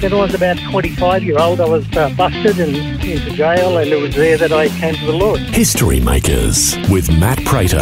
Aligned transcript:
When 0.00 0.12
I 0.12 0.16
was 0.16 0.34
about 0.34 0.58
25 0.58 1.24
year 1.24 1.38
old, 1.38 1.58
I 1.58 1.66
was 1.66 1.84
uh, 1.96 2.10
busted 2.10 2.60
and 2.60 2.76
into 3.02 3.30
jail, 3.30 3.78
and 3.78 3.90
it 3.90 3.96
was 3.96 4.14
there 4.14 4.36
that 4.36 4.52
I 4.52 4.68
came 4.68 4.94
to 4.94 5.06
the 5.06 5.12
Lord. 5.12 5.40
History 5.40 6.00
Makers 6.00 6.76
with 6.90 7.10
Matt 7.18 7.42
Prater. 7.46 7.78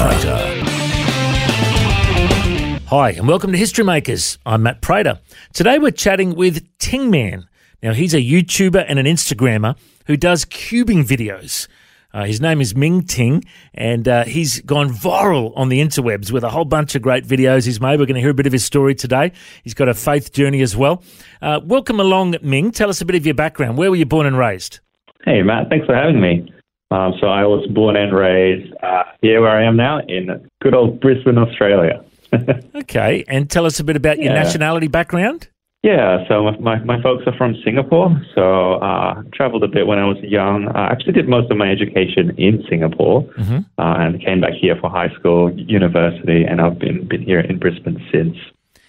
Hi, 2.86 3.10
and 3.10 3.26
welcome 3.26 3.50
to 3.50 3.58
History 3.58 3.82
Makers. 3.82 4.38
I'm 4.46 4.62
Matt 4.62 4.80
Prater. 4.80 5.18
Today 5.52 5.80
we're 5.80 5.90
chatting 5.90 6.36
with 6.36 6.64
Tingman. 6.78 7.48
Now, 7.82 7.92
he's 7.92 8.14
a 8.14 8.18
YouTuber 8.18 8.84
and 8.88 9.00
an 9.00 9.06
Instagrammer 9.06 9.76
who 10.06 10.16
does 10.16 10.44
cubing 10.44 11.04
videos. 11.04 11.66
Uh, 12.14 12.24
his 12.24 12.40
name 12.40 12.60
is 12.60 12.76
Ming 12.76 13.02
Ting, 13.02 13.44
and 13.74 14.06
uh, 14.06 14.22
he's 14.22 14.60
gone 14.60 14.88
viral 14.88 15.52
on 15.56 15.68
the 15.68 15.80
interwebs 15.80 16.30
with 16.30 16.44
a 16.44 16.48
whole 16.48 16.64
bunch 16.64 16.94
of 16.94 17.02
great 17.02 17.24
videos 17.24 17.66
he's 17.66 17.80
made. 17.80 17.98
We're 17.98 18.06
going 18.06 18.14
to 18.14 18.20
hear 18.20 18.30
a 18.30 18.34
bit 18.34 18.46
of 18.46 18.52
his 18.52 18.64
story 18.64 18.94
today. 18.94 19.32
He's 19.64 19.74
got 19.74 19.88
a 19.88 19.94
faith 19.94 20.32
journey 20.32 20.62
as 20.62 20.76
well. 20.76 21.02
Uh, 21.42 21.58
welcome 21.64 21.98
along, 21.98 22.36
Ming. 22.40 22.70
Tell 22.70 22.88
us 22.88 23.00
a 23.00 23.04
bit 23.04 23.16
of 23.16 23.26
your 23.26 23.34
background. 23.34 23.76
Where 23.76 23.90
were 23.90 23.96
you 23.96 24.06
born 24.06 24.26
and 24.26 24.38
raised? 24.38 24.78
Hey, 25.24 25.42
Matt. 25.42 25.68
Thanks 25.70 25.86
for 25.86 25.96
having 25.96 26.20
me. 26.20 26.52
Um, 26.92 27.14
so 27.20 27.26
I 27.26 27.46
was 27.46 27.66
born 27.74 27.96
and 27.96 28.14
raised 28.14 28.72
uh, 28.80 29.02
here 29.20 29.40
where 29.40 29.50
I 29.50 29.64
am 29.64 29.76
now 29.76 29.98
in 30.06 30.48
good 30.62 30.74
old 30.74 31.00
Brisbane, 31.00 31.36
Australia. 31.36 32.04
okay, 32.76 33.24
and 33.26 33.50
tell 33.50 33.66
us 33.66 33.80
a 33.80 33.84
bit 33.84 33.96
about 33.96 34.20
your 34.20 34.32
nationality 34.32 34.86
background. 34.86 35.48
Yeah, 35.84 36.26
so 36.28 36.50
my, 36.60 36.78
my 36.82 37.02
folks 37.02 37.24
are 37.26 37.36
from 37.36 37.54
Singapore. 37.62 38.08
So 38.34 38.76
uh, 38.76 39.22
traveled 39.34 39.64
a 39.64 39.68
bit 39.68 39.86
when 39.86 39.98
I 39.98 40.06
was 40.06 40.16
young. 40.22 40.68
I 40.74 40.86
actually 40.86 41.12
did 41.12 41.28
most 41.28 41.50
of 41.50 41.58
my 41.58 41.70
education 41.70 42.34
in 42.38 42.64
Singapore 42.70 43.20
Mm-hmm. 43.36 43.58
uh, 43.76 43.94
and 44.02 44.24
came 44.24 44.40
back 44.40 44.54
here 44.58 44.76
for 44.80 44.88
high 44.88 45.12
school, 45.18 45.52
university, 45.54 46.42
and 46.42 46.62
I've 46.62 46.78
been, 46.78 47.06
been 47.06 47.20
here 47.20 47.40
in 47.40 47.58
Brisbane 47.58 48.00
since. 48.10 48.36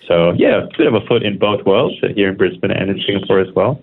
So 0.07 0.31
yeah, 0.37 0.63
a 0.63 0.77
bit 0.77 0.87
of 0.87 0.93
a 0.93 1.05
foot 1.05 1.23
in 1.23 1.37
both 1.37 1.65
worlds, 1.65 1.95
uh, 2.01 2.13
here 2.15 2.29
in 2.29 2.37
Brisbane 2.37 2.71
and 2.71 2.89
in 2.89 3.01
Singapore 3.05 3.41
as 3.41 3.53
well. 3.53 3.81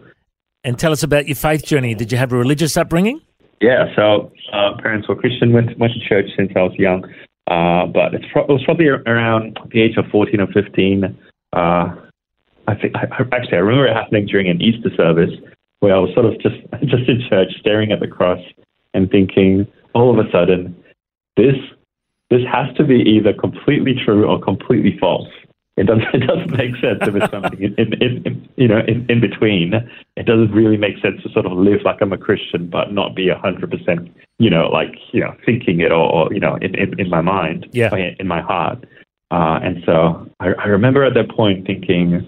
And 0.64 0.78
tell 0.78 0.92
us 0.92 1.02
about 1.02 1.26
your 1.26 1.36
faith 1.36 1.66
journey. 1.66 1.94
Did 1.94 2.12
you 2.12 2.18
have 2.18 2.32
a 2.32 2.36
religious 2.36 2.78
upbringing? 2.78 3.20
Yeah, 3.60 3.94
so 3.94 4.32
uh, 4.54 4.80
parents 4.80 5.06
were 5.06 5.16
Christian, 5.16 5.52
went 5.52 5.78
went 5.78 5.92
to 5.92 6.00
church 6.08 6.30
since 6.34 6.50
I 6.56 6.62
was 6.62 6.74
young, 6.78 7.04
uh, 7.50 7.86
but 7.86 8.14
it's 8.14 8.24
pro- 8.32 8.44
it 8.44 8.54
was 8.56 8.64
probably 8.64 8.88
around 8.88 9.58
the 9.70 9.82
age 9.82 9.98
of 9.98 10.06
fourteen 10.10 10.40
or 10.40 10.46
fifteen. 10.46 11.14
Uh, 11.52 11.94
I 12.68 12.74
think 12.74 12.94
I, 12.96 13.04
actually 13.32 13.56
I 13.56 13.60
remember 13.60 13.86
it 13.86 13.94
happening 13.94 14.26
during 14.26 14.48
an 14.48 14.60
Easter 14.60 14.90
service 14.96 15.30
where 15.80 15.94
I 15.94 15.98
was 15.98 16.10
sort 16.14 16.26
of 16.26 16.34
just 16.40 16.56
just 16.84 17.08
in 17.08 17.22
church 17.28 17.52
staring 17.58 17.92
at 17.92 18.00
the 18.00 18.08
cross 18.08 18.40
and 18.94 19.10
thinking, 19.10 19.66
all 19.94 20.10
of 20.18 20.24
a 20.24 20.30
sudden, 20.30 20.76
this 21.36 21.56
this 22.30 22.42
has 22.50 22.74
to 22.76 22.84
be 22.84 22.96
either 23.02 23.32
completely 23.32 23.94
true 23.94 24.26
or 24.26 24.40
completely 24.40 24.96
false. 24.98 25.28
It 25.76 25.86
doesn't 25.86 26.04
it 26.14 26.26
doesn't 26.26 26.56
make 26.56 26.76
sense 26.76 27.00
if 27.02 27.14
it's 27.16 27.30
something 27.30 27.62
in, 27.62 27.74
in, 27.78 28.26
in, 28.26 28.48
you 28.56 28.68
know 28.68 28.80
in, 28.86 29.06
in 29.08 29.20
between. 29.20 29.74
It 30.16 30.26
doesn't 30.26 30.52
really 30.52 30.76
make 30.76 30.98
sense 31.02 31.22
to 31.22 31.32
sort 31.32 31.46
of 31.46 31.52
live 31.52 31.80
like 31.84 32.00
I'm 32.00 32.12
a 32.12 32.18
Christian 32.18 32.68
but 32.68 32.92
not 32.92 33.16
be 33.16 33.28
a 33.28 33.38
hundred 33.38 33.70
percent 33.70 34.14
you 34.38 34.50
know 34.50 34.68
like 34.68 34.94
you 35.12 35.20
know 35.20 35.34
thinking 35.44 35.80
it 35.80 35.90
or, 35.90 36.12
or 36.12 36.32
you 36.32 36.40
know 36.40 36.56
in, 36.56 36.74
in, 36.74 37.00
in 37.00 37.10
my 37.10 37.20
mind 37.20 37.66
Yeah. 37.72 37.94
in 37.94 38.16
in 38.20 38.28
my 38.28 38.40
heart. 38.40 38.84
Uh, 39.30 39.58
and 39.62 39.82
so 39.86 40.28
I, 40.40 40.48
I 40.48 40.66
remember 40.66 41.04
at 41.04 41.14
that 41.14 41.30
point 41.30 41.66
thinking, 41.66 42.26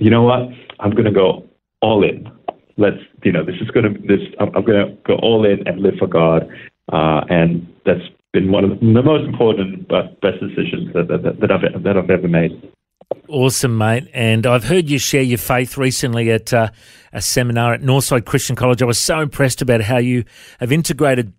you 0.00 0.10
know 0.10 0.22
what, 0.22 0.48
I'm 0.80 0.90
going 0.90 1.04
to 1.04 1.12
go 1.12 1.48
all 1.82 2.02
in. 2.02 2.30
Let's 2.76 2.96
you 3.22 3.32
know 3.32 3.44
this 3.44 3.56
is 3.60 3.70
going 3.70 3.92
to 3.92 4.00
this 4.00 4.20
I'm, 4.40 4.48
I'm 4.56 4.64
going 4.64 4.86
to 4.86 4.96
go 5.06 5.14
all 5.16 5.44
in 5.44 5.66
and 5.66 5.80
live 5.80 5.94
for 5.98 6.06
God. 6.06 6.48
Uh, 6.92 7.20
and 7.28 7.66
that's 7.84 8.00
been 8.32 8.50
one 8.50 8.64
of 8.64 8.80
the 8.80 9.02
most 9.02 9.28
important 9.28 9.86
but 9.88 10.20
best 10.20 10.40
decisions 10.40 10.92
that, 10.94 11.08
that, 11.08 11.40
that 11.40 11.50
I've 11.50 11.82
that 11.82 11.96
I've 11.96 12.10
ever 12.10 12.28
made. 12.28 12.72
Awesome, 13.28 13.76
mate. 13.76 14.08
And 14.14 14.46
I've 14.46 14.64
heard 14.64 14.88
you 14.88 14.98
share 14.98 15.22
your 15.22 15.38
faith 15.38 15.76
recently 15.76 16.30
at 16.30 16.52
uh, 16.52 16.70
a 17.12 17.20
seminar 17.20 17.74
at 17.74 17.82
Northside 17.82 18.24
Christian 18.24 18.56
College. 18.56 18.82
I 18.82 18.86
was 18.86 18.98
so 18.98 19.20
impressed 19.20 19.60
about 19.60 19.82
how 19.82 19.98
you 19.98 20.24
have 20.60 20.72
integrated 20.72 21.32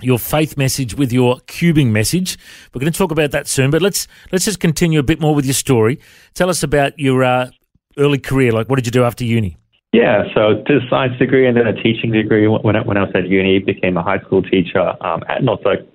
your 0.00 0.18
faith 0.18 0.56
message 0.56 0.94
with 0.94 1.12
your 1.12 1.36
cubing 1.46 1.88
message. 1.88 2.36
We're 2.72 2.80
going 2.80 2.92
to 2.92 2.98
talk 2.98 3.12
about 3.12 3.30
that 3.30 3.46
soon, 3.46 3.70
but 3.70 3.80
let's 3.80 4.08
let's 4.32 4.44
just 4.44 4.60
continue 4.60 4.98
a 4.98 5.04
bit 5.04 5.20
more 5.20 5.34
with 5.34 5.44
your 5.44 5.54
story. 5.54 6.00
Tell 6.34 6.50
us 6.50 6.62
about 6.62 6.98
your 6.98 7.22
uh, 7.24 7.50
early 7.98 8.18
career. 8.18 8.52
Like, 8.52 8.68
what 8.68 8.76
did 8.76 8.86
you 8.86 8.92
do 8.92 9.04
after 9.04 9.24
uni? 9.24 9.56
Yeah, 9.92 10.24
so 10.34 10.62
did 10.66 10.82
a 10.82 10.88
science 10.90 11.16
degree 11.18 11.46
and 11.46 11.56
then 11.56 11.68
a 11.68 11.72
teaching 11.72 12.10
degree 12.10 12.48
when 12.48 12.74
I, 12.74 12.82
when 12.82 12.96
I 12.96 13.02
was 13.02 13.12
at 13.14 13.28
uni. 13.28 13.60
Became 13.60 13.96
a 13.96 14.02
high 14.02 14.18
school 14.20 14.42
teacher 14.42 14.92
um, 15.04 15.22
at 15.28 15.42
Northside 15.42 15.86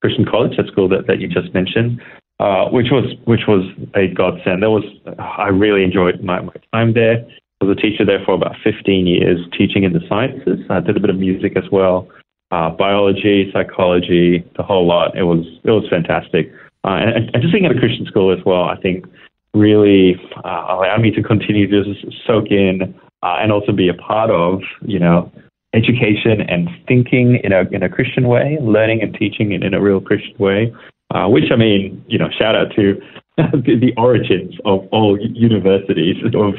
Christian 0.00 0.24
College, 0.24 0.56
that 0.56 0.68
school 0.68 0.88
that, 0.90 1.08
that 1.08 1.18
you 1.18 1.26
just 1.26 1.52
mentioned, 1.54 2.00
uh, 2.38 2.66
which 2.70 2.86
was 2.92 3.12
which 3.24 3.48
was 3.48 3.66
a 3.96 4.06
godsend. 4.14 4.62
That 4.62 4.70
was 4.70 4.84
I 5.18 5.48
really 5.48 5.82
enjoyed 5.82 6.22
my, 6.22 6.40
my 6.40 6.52
time 6.72 6.94
there. 6.94 7.26
I 7.60 7.64
was 7.64 7.76
a 7.76 7.80
teacher 7.80 8.04
there 8.04 8.22
for 8.24 8.34
about 8.34 8.54
15 8.62 9.08
years, 9.08 9.40
teaching 9.58 9.82
in 9.82 9.92
the 9.92 10.00
sciences. 10.08 10.60
I 10.70 10.78
did 10.78 10.96
a 10.96 11.00
bit 11.00 11.10
of 11.10 11.16
music 11.16 11.56
as 11.56 11.64
well, 11.72 12.06
uh, 12.52 12.70
biology, 12.70 13.50
psychology, 13.52 14.44
the 14.56 14.62
whole 14.62 14.86
lot. 14.86 15.18
It 15.18 15.24
was 15.24 15.44
it 15.64 15.70
was 15.70 15.84
fantastic. 15.90 16.52
Uh, 16.84 17.02
and, 17.02 17.34
and 17.34 17.42
just 17.42 17.52
being 17.52 17.66
at 17.66 17.76
a 17.76 17.78
Christian 17.78 18.06
school 18.06 18.32
as 18.32 18.38
well, 18.46 18.62
I 18.62 18.76
think 18.80 19.04
really 19.54 20.16
uh, 20.44 20.66
allowed 20.68 21.00
me 21.00 21.10
to 21.12 21.22
continue 21.22 21.68
to 21.68 21.94
soak 22.26 22.50
in 22.50 22.94
uh, 23.22 23.36
and 23.40 23.52
also 23.52 23.72
be 23.72 23.88
a 23.88 23.94
part 23.94 24.30
of, 24.30 24.60
you 24.82 24.98
know, 24.98 25.30
education 25.74 26.40
and 26.40 26.68
thinking 26.86 27.40
in 27.44 27.52
a 27.52 27.62
in 27.72 27.82
a 27.82 27.88
Christian 27.88 28.28
way, 28.28 28.58
learning 28.60 29.02
and 29.02 29.14
teaching 29.14 29.52
in, 29.52 29.62
in 29.62 29.74
a 29.74 29.80
real 29.80 30.00
Christian 30.00 30.36
way. 30.38 30.72
Uh, 31.14 31.26
which 31.26 31.50
I 31.50 31.56
mean, 31.56 32.04
you 32.06 32.18
know, 32.18 32.28
shout 32.38 32.54
out 32.54 32.68
to 32.76 33.00
the, 33.36 33.78
the 33.80 33.92
origins 33.96 34.54
of 34.64 34.86
all 34.92 35.18
universities 35.20 36.16
of 36.34 36.54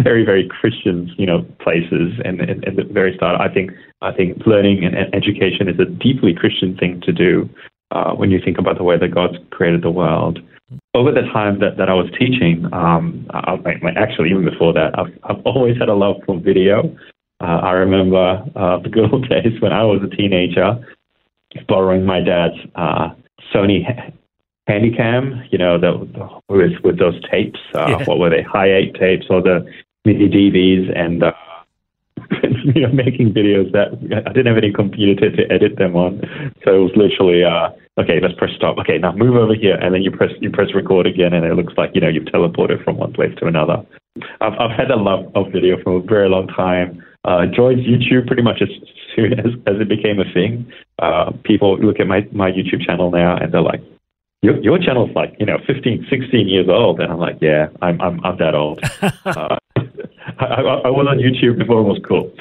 very 0.00 0.24
very 0.24 0.48
Christian, 0.48 1.12
you 1.18 1.26
know, 1.26 1.46
places. 1.60 2.12
And 2.24 2.40
and 2.40 2.66
at 2.66 2.76
the 2.76 2.84
very 2.84 3.14
start, 3.16 3.40
I 3.40 3.52
think 3.52 3.72
I 4.00 4.12
think 4.12 4.46
learning 4.46 4.84
and, 4.84 4.94
and 4.94 5.14
education 5.14 5.68
is 5.68 5.78
a 5.78 5.84
deeply 5.84 6.34
Christian 6.34 6.76
thing 6.76 7.00
to 7.02 7.12
do. 7.12 7.48
Uh, 7.90 8.14
when 8.14 8.30
you 8.30 8.40
think 8.42 8.56
about 8.56 8.78
the 8.78 8.84
way 8.84 8.98
that 8.98 9.14
God's 9.14 9.36
created 9.50 9.82
the 9.82 9.90
world, 9.90 10.38
over 10.94 11.10
the 11.10 11.22
time 11.32 11.58
that, 11.60 11.76
that 11.78 11.88
I 11.88 11.94
was 11.94 12.10
teaching, 12.18 12.68
um, 12.72 13.26
I, 13.30 13.56
I, 13.64 13.90
actually 13.96 14.30
even 14.30 14.44
before 14.44 14.72
that, 14.74 14.98
I've, 14.98 15.12
I've 15.24 15.42
always 15.44 15.78
had 15.78 15.88
a 15.88 15.94
love 15.94 16.16
for 16.26 16.38
video. 16.38 16.94
Uh, 17.40 17.60
I 17.62 17.72
remember 17.72 18.44
uh, 18.54 18.78
the 18.78 18.88
good 18.88 19.12
old 19.12 19.28
days 19.30 19.60
when 19.60 19.72
I 19.72 19.84
was 19.84 20.00
a 20.02 20.14
teenager, 20.14 20.76
borrowing 21.68 22.04
my 22.04 22.20
dad's 22.20 22.54
uh, 22.76 23.08
Sony 23.52 23.82
Handycam. 24.68 25.46
You 25.50 25.58
know, 25.58 25.78
the, 25.78 26.08
the, 26.12 26.54
with 26.54 26.72
with 26.84 26.98
those 26.98 27.20
tapes. 27.30 27.60
Uh, 27.74 27.86
Yeah. 27.88 28.04
What 28.04 28.18
were 28.18 28.30
they? 28.30 28.42
Hi 28.42 28.72
eight 28.72 28.94
tapes 28.94 29.26
or 29.28 29.42
the 29.42 29.66
mini 30.04 30.28
DVs 30.28 30.96
and. 30.96 31.22
Uh, 31.22 31.32
you 32.74 32.82
know, 32.82 32.92
making 32.92 33.32
videos 33.32 33.72
that 33.72 33.92
I 34.26 34.32
didn't 34.32 34.46
have 34.46 34.56
any 34.56 34.72
computer 34.72 35.30
to, 35.30 35.42
edit 35.52 35.76
them 35.76 35.96
on, 35.96 36.20
so 36.64 36.74
it 36.74 36.82
was 36.82 36.92
literally, 36.96 37.44
uh, 37.44 37.70
okay, 38.00 38.20
let's 38.20 38.34
press 38.34 38.50
stop. 38.56 38.78
Okay, 38.78 38.98
now 38.98 39.12
move 39.12 39.36
over 39.36 39.54
here, 39.54 39.76
and 39.76 39.94
then 39.94 40.02
you 40.02 40.10
press 40.10 40.30
you 40.40 40.50
press 40.50 40.74
record 40.74 41.06
again, 41.06 41.32
and 41.32 41.44
it 41.44 41.54
looks 41.54 41.74
like 41.76 41.90
you 41.94 42.00
know 42.00 42.08
you've 42.08 42.24
teleported 42.24 42.82
from 42.84 42.96
one 42.96 43.12
place 43.12 43.34
to 43.38 43.46
another. 43.46 43.84
I've 44.40 44.54
I've 44.58 44.76
had 44.76 44.90
a 44.90 44.96
love 44.96 45.30
of 45.34 45.52
video 45.52 45.76
for 45.82 45.98
a 45.98 46.02
very 46.02 46.28
long 46.28 46.48
time. 46.48 47.02
Uh, 47.24 47.46
joined 47.46 47.80
YouTube 47.80 48.26
pretty 48.26 48.42
much 48.42 48.60
as 48.60 48.68
soon 49.14 49.32
as, 49.38 49.52
as 49.66 49.80
it 49.80 49.88
became 49.88 50.18
a 50.18 50.32
thing. 50.32 50.70
Uh, 50.98 51.32
people 51.44 51.78
look 51.78 52.00
at 52.00 52.06
my 52.06 52.26
my 52.32 52.50
YouTube 52.50 52.84
channel 52.86 53.10
now, 53.10 53.36
and 53.36 53.52
they're 53.52 53.62
like, 53.62 53.80
your, 54.42 54.60
your 54.60 54.78
channel's 54.78 55.14
like, 55.14 55.34
you 55.38 55.46
know, 55.46 55.58
15, 55.66 56.06
16 56.10 56.48
years 56.48 56.66
old. 56.68 57.00
And 57.00 57.12
I'm 57.12 57.18
like, 57.18 57.38
yeah, 57.40 57.68
I'm, 57.80 58.00
I'm, 58.00 58.24
I'm 58.24 58.36
that 58.38 58.54
old. 58.54 58.80
uh, 59.24 59.56
I, 60.44 60.60
I, 60.60 60.90
was 60.90 61.06
on 61.08 61.18
YouTube 61.18 61.58
before 61.58 61.80
it 61.80 61.84
was 61.84 62.00
cool. 62.06 62.32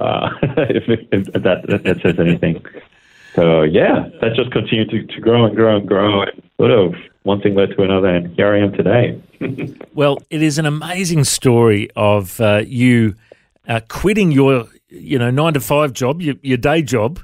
uh, 0.00 0.30
if, 0.42 0.84
if, 1.12 1.42
that, 1.42 1.64
if 1.68 1.82
that 1.82 2.02
says 2.02 2.18
anything. 2.18 2.64
So 3.34 3.62
yeah, 3.62 4.08
that 4.20 4.34
just 4.34 4.50
continued 4.50 4.90
to, 4.90 5.06
to 5.06 5.20
grow 5.20 5.44
and 5.44 5.54
grow 5.54 5.76
and 5.76 5.86
grow. 5.86 6.22
And 6.22 6.42
sort 6.56 6.70
of 6.70 6.94
one 7.22 7.40
thing 7.40 7.54
led 7.54 7.70
to 7.70 7.82
another, 7.82 8.08
and 8.08 8.34
here 8.34 8.54
I 8.54 8.58
am 8.60 8.72
today. 8.72 9.20
well, 9.94 10.18
it 10.30 10.42
is 10.42 10.58
an 10.58 10.66
amazing 10.66 11.24
story 11.24 11.88
of 11.94 12.40
uh, 12.40 12.62
you 12.66 13.14
uh, 13.68 13.80
quitting 13.88 14.32
your 14.32 14.66
you 14.88 15.18
know 15.18 15.30
nine 15.30 15.54
to 15.54 15.60
five 15.60 15.92
job, 15.92 16.20
your, 16.20 16.34
your 16.42 16.56
day 16.56 16.82
job, 16.82 17.20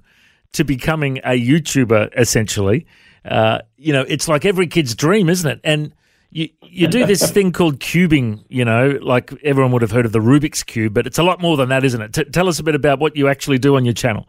to 0.52 0.64
becoming 0.64 1.18
a 1.18 1.30
YouTuber 1.30 2.10
essentially. 2.16 2.86
Uh, 3.24 3.60
you 3.76 3.92
know, 3.92 4.02
it's 4.06 4.28
like 4.28 4.44
every 4.44 4.66
kid's 4.66 4.94
dream, 4.94 5.28
isn't 5.28 5.50
it? 5.50 5.60
And 5.64 5.92
you 6.34 6.48
you 6.62 6.88
do 6.88 7.06
this 7.06 7.30
thing 7.30 7.52
called 7.52 7.78
cubing. 7.78 8.44
You 8.48 8.64
know, 8.64 8.98
like 9.00 9.32
everyone 9.42 9.72
would 9.72 9.82
have 9.82 9.92
heard 9.92 10.04
of 10.04 10.12
the 10.12 10.18
Rubik's 10.18 10.62
cube, 10.62 10.92
but 10.92 11.06
it's 11.06 11.18
a 11.18 11.22
lot 11.22 11.40
more 11.40 11.56
than 11.56 11.68
that, 11.70 11.84
isn't 11.84 12.00
it? 12.00 12.12
T- 12.12 12.24
tell 12.24 12.48
us 12.48 12.58
a 12.58 12.62
bit 12.62 12.74
about 12.74 12.98
what 12.98 13.16
you 13.16 13.28
actually 13.28 13.58
do 13.58 13.76
on 13.76 13.84
your 13.84 13.94
channel. 13.94 14.26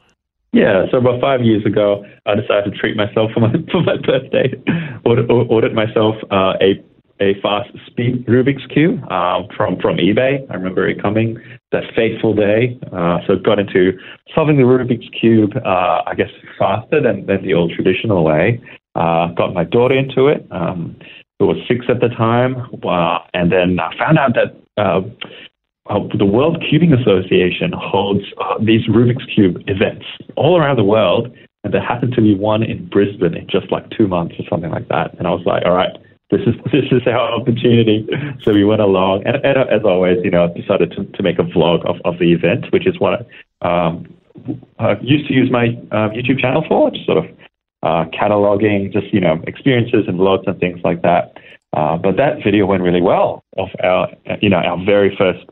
Yeah, 0.53 0.85
so 0.89 0.97
about 0.99 1.19
five 1.19 1.41
years 1.41 1.65
ago, 1.65 2.05
I 2.25 2.35
decided 2.35 2.71
to 2.71 2.79
treat 2.79 2.95
myself 2.95 3.31
for 3.33 3.41
my 3.41 3.51
for 3.71 3.81
my 3.81 3.97
birthday. 3.97 4.53
Ordered, 5.03 5.29
ordered 5.29 5.73
myself 5.73 6.15
uh, 6.31 6.53
a 6.61 6.81
a 7.21 7.39
fast 7.41 7.71
speed 7.87 8.25
Rubik's 8.27 8.65
cube 8.71 9.01
uh, 9.09 9.41
from 9.57 9.77
from 9.81 9.97
eBay. 9.97 10.45
I 10.49 10.53
remember 10.53 10.87
it 10.87 11.01
coming 11.01 11.37
that 11.71 11.83
fateful 11.95 12.35
day. 12.35 12.79
Uh, 12.93 13.17
so 13.25 13.35
got 13.37 13.57
into 13.57 13.97
solving 14.35 14.57
the 14.57 14.63
Rubik's 14.63 15.09
cube. 15.19 15.53
Uh, 15.57 16.03
I 16.05 16.13
guess 16.15 16.29
faster 16.59 17.01
than, 17.01 17.25
than 17.25 17.41
the 17.41 17.55
old 17.55 17.73
traditional 17.73 18.23
way. 18.23 18.61
Uh, 18.93 19.27
got 19.33 19.53
my 19.53 19.63
daughter 19.63 19.97
into 19.97 20.27
it. 20.27 20.47
Um, 20.51 20.95
who 21.39 21.47
was 21.47 21.57
six 21.67 21.85
at 21.89 21.99
the 21.99 22.09
time, 22.09 22.55
uh, 22.83 23.19
and 23.33 23.51
then 23.51 23.79
I 23.79 23.95
found 23.97 24.17
out 24.17 24.35
that 24.35 24.55
uh, 24.77 25.01
uh, 25.87 25.99
the 26.17 26.25
World 26.25 26.63
Cubing 26.63 26.99
Association 26.99 27.71
holds 27.75 28.25
uh, 28.41 28.57
these 28.59 28.87
Rubik's 28.87 29.25
Cube 29.33 29.61
events 29.67 30.05
all 30.35 30.57
around 30.57 30.77
the 30.77 30.83
world, 30.83 31.35
and 31.63 31.73
there 31.73 31.81
happened 31.81 32.13
to 32.13 32.21
be 32.21 32.35
one 32.35 32.63
in 32.63 32.87
Brisbane 32.87 33.35
in 33.35 33.47
just 33.47 33.71
like 33.71 33.89
two 33.91 34.07
months 34.07 34.35
or 34.39 34.45
something 34.49 34.71
like 34.71 34.87
that. 34.87 35.13
And 35.17 35.27
I 35.27 35.31
was 35.31 35.45
like, 35.45 35.63
all 35.65 35.73
right, 35.73 35.91
this 36.31 36.41
is 36.41 36.55
this 36.71 36.85
is 36.91 37.05
our 37.07 37.31
opportunity. 37.33 38.07
So 38.41 38.53
we 38.53 38.63
went 38.63 38.81
along, 38.81 39.23
and, 39.25 39.37
and 39.43 39.57
as 39.69 39.83
always, 39.83 40.17
you 40.23 40.31
know, 40.31 40.45
I 40.45 40.59
decided 40.59 40.91
to, 40.91 41.05
to 41.05 41.23
make 41.23 41.37
a 41.37 41.43
vlog 41.43 41.85
of, 41.85 41.97
of 42.05 42.17
the 42.19 42.33
event, 42.33 42.71
which 42.71 42.87
is 42.87 42.99
what 42.99 43.27
I 43.61 43.87
um, 43.87 44.07
uh, 44.79 44.95
used 45.01 45.27
to 45.27 45.33
use 45.33 45.51
my 45.51 45.67
uh, 45.91 46.09
YouTube 46.09 46.39
channel 46.39 46.63
for, 46.67 46.91
just 46.91 47.05
sort 47.05 47.17
of 47.17 47.25
uh, 47.85 48.05
cataloging, 48.05 48.91
just 48.91 49.13
you 49.13 49.21
know, 49.21 49.39
experiences 49.45 50.05
and 50.07 50.19
vlogs 50.19 50.47
and 50.47 50.59
things 50.59 50.79
like 50.83 51.03
that. 51.03 51.37
Uh, 51.73 51.95
but 51.97 52.17
that 52.17 52.43
video 52.43 52.65
went 52.65 52.81
really 52.81 53.01
well 53.01 53.43
of 53.57 53.69
our, 53.83 54.09
you 54.41 54.49
know, 54.49 54.57
our 54.57 54.83
very 54.83 55.15
first 55.15 55.45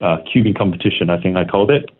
uh, 0.00 0.16
cubing 0.24 0.56
competition, 0.56 1.10
I 1.10 1.20
think 1.20 1.36
I 1.36 1.44
called 1.44 1.70
it. 1.70 1.90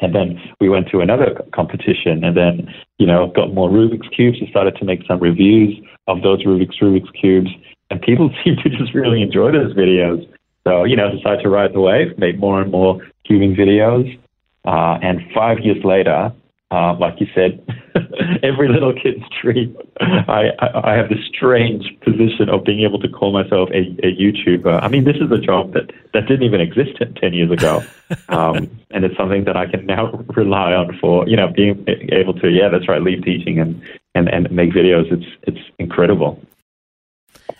And 0.00 0.14
then 0.14 0.40
we 0.60 0.68
went 0.68 0.88
to 0.90 1.00
another 1.00 1.40
competition 1.52 2.22
and 2.22 2.36
then, 2.36 2.72
you 2.98 3.06
know, 3.06 3.32
got 3.34 3.54
more 3.54 3.68
Rubik's 3.70 4.08
Cubes. 4.14 4.38
We 4.40 4.48
started 4.50 4.76
to 4.76 4.84
make 4.84 5.00
some 5.06 5.20
reviews 5.20 5.74
of 6.06 6.22
those 6.22 6.44
Rubik's 6.44 6.78
Rubik's 6.80 7.10
Cubes. 7.20 7.50
And 7.90 8.00
people 8.02 8.30
seemed 8.44 8.58
to 8.62 8.70
just 8.70 8.94
really 8.94 9.22
enjoy 9.22 9.52
those 9.52 9.74
videos. 9.74 10.28
So, 10.64 10.84
you 10.84 10.96
know, 10.96 11.10
decided 11.10 11.42
to 11.42 11.48
ride 11.48 11.74
the 11.74 11.80
wave, 11.80 12.18
make 12.18 12.38
more 12.38 12.60
and 12.60 12.70
more 12.70 13.00
cubing 13.28 13.56
videos. 13.56 14.18
Uh, 14.64 14.98
and 15.02 15.20
five 15.34 15.58
years 15.60 15.82
later, 15.84 16.32
uh, 16.74 16.96
like 16.98 17.20
you 17.20 17.28
said, 17.32 17.64
every 18.42 18.68
little 18.68 18.92
kid's 18.92 19.22
dream. 19.40 19.76
I, 20.00 20.50
I, 20.58 20.92
I 20.92 20.96
have 20.96 21.08
this 21.08 21.24
strange 21.26 21.84
position 22.00 22.48
of 22.48 22.64
being 22.64 22.80
able 22.80 22.98
to 22.98 23.08
call 23.08 23.32
myself 23.32 23.70
a, 23.70 23.82
a 24.04 24.16
YouTuber. 24.16 24.82
I 24.82 24.88
mean, 24.88 25.04
this 25.04 25.16
is 25.16 25.30
a 25.30 25.38
job 25.38 25.72
that, 25.74 25.92
that 26.14 26.26
didn't 26.26 26.42
even 26.42 26.60
exist 26.60 27.00
10 27.20 27.32
years 27.32 27.50
ago. 27.50 27.82
Um, 28.28 28.70
and 28.90 29.04
it's 29.04 29.16
something 29.16 29.44
that 29.44 29.56
I 29.56 29.66
can 29.66 29.86
now 29.86 30.12
rely 30.36 30.72
on 30.74 30.96
for, 31.00 31.26
you 31.26 31.36
know, 31.36 31.48
being 31.48 31.84
able 32.12 32.34
to, 32.34 32.48
yeah, 32.48 32.68
that's 32.68 32.86
right, 32.86 33.02
leave 33.02 33.24
teaching 33.24 33.58
and, 33.58 33.82
and, 34.14 34.28
and 34.28 34.50
make 34.52 34.70
videos. 34.70 35.10
It's, 35.10 35.26
it's 35.42 35.58
incredible. 35.78 36.40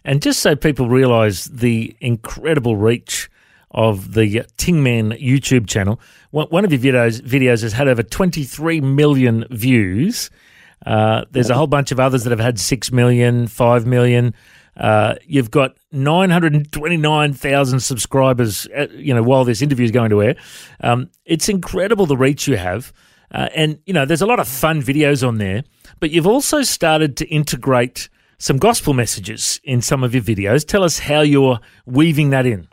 And 0.05 0.23
just 0.23 0.41
so 0.41 0.55
people 0.55 0.89
realize 0.89 1.47
the 1.47 1.97
incredible 2.01 2.77
reach 2.77 3.31
of 3.75 4.15
the 4.15 4.45
Tingman 4.57 5.13
YouTube 5.21 5.67
channel. 5.67 6.01
One 6.35 6.65
of 6.65 6.73
your 6.73 6.81
videos 6.81 7.21
videos 7.21 7.63
has 7.63 7.73
had 7.73 7.87
over 7.87 8.03
23 8.03 8.81
million 8.81 9.45
views. 9.51 10.31
Uh, 10.85 11.25
there's 11.31 11.49
a 11.49 11.55
whole 11.55 11.69
bunch 11.69 11.93
of 11.93 12.01
others 12.01 12.25
that 12.25 12.31
have 12.31 12.41
had 12.41 12.59
6 12.59 12.91
million, 12.91 13.47
5 13.47 13.87
million. 13.87 14.35
Uh, 14.77 15.15
you've 15.27 15.53
got 15.53 15.77
929,000 15.93 17.79
subscribers, 17.79 18.67
uh, 18.77 18.89
you 18.91 19.15
know, 19.15 19.23
while 19.23 19.45
this 19.45 19.63
interview 19.63 19.85
is 19.85 19.93
going 19.93 20.11
to 20.11 20.25
air. 20.25 20.35
Um, 20.81 21.09
it's 21.25 21.49
incredible 21.49 22.05
the 22.05 22.17
reach 22.17 22.49
you 22.49 22.57
have. 22.57 22.93
Uh, 23.31 23.49
and, 23.55 23.79
you 23.87 23.95
know, 23.95 24.05
there's 24.05 24.21
a 24.21 24.27
lot 24.27 24.41
of 24.41 24.49
fun 24.49 24.83
videos 24.83 25.27
on 25.27 25.39
there, 25.39 25.63
but 26.01 26.11
you've 26.11 26.27
also 26.27 26.63
started 26.63 27.17
to 27.19 27.27
integrate 27.29 28.09
some 28.39 28.59
gospel 28.59 28.93
messages 28.93 29.61
in 29.63 29.81
some 29.81 30.03
of 30.03 30.13
your 30.13 30.23
videos. 30.25 30.67
Tell 30.67 30.83
us 30.83 30.99
how 30.99 31.21
you're 31.21 31.61
weaving 31.87 32.31
that 32.31 32.45
in. 32.45 32.67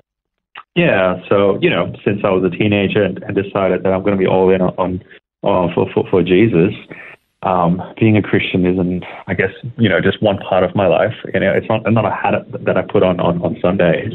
Yeah, 0.75 1.19
so 1.27 1.59
you 1.61 1.69
know, 1.69 1.93
since 2.05 2.21
I 2.23 2.29
was 2.29 2.43
a 2.43 2.55
teenager 2.55 3.03
and, 3.03 3.21
and 3.23 3.35
decided 3.35 3.83
that 3.83 3.91
I'm 3.91 4.03
going 4.03 4.15
to 4.15 4.21
be 4.21 4.27
all 4.27 4.49
in 4.53 4.61
on, 4.61 5.03
on 5.43 5.73
for, 5.73 5.91
for 5.93 6.07
for 6.09 6.23
Jesus, 6.23 6.73
um, 7.43 7.81
being 7.99 8.15
a 8.15 8.21
Christian 8.21 8.65
isn't, 8.65 9.03
I 9.27 9.33
guess, 9.33 9.51
you 9.77 9.89
know, 9.89 9.99
just 9.99 10.21
one 10.21 10.37
part 10.37 10.63
of 10.63 10.73
my 10.75 10.87
life. 10.87 11.13
You 11.33 11.41
know, 11.41 11.51
it's 11.51 11.67
not 11.67 11.91
not 11.91 12.05
a 12.05 12.11
hat 12.11 12.33
that 12.65 12.77
I 12.77 12.83
put 12.83 13.03
on 13.03 13.19
on, 13.19 13.41
on 13.41 13.57
Sundays, 13.61 14.13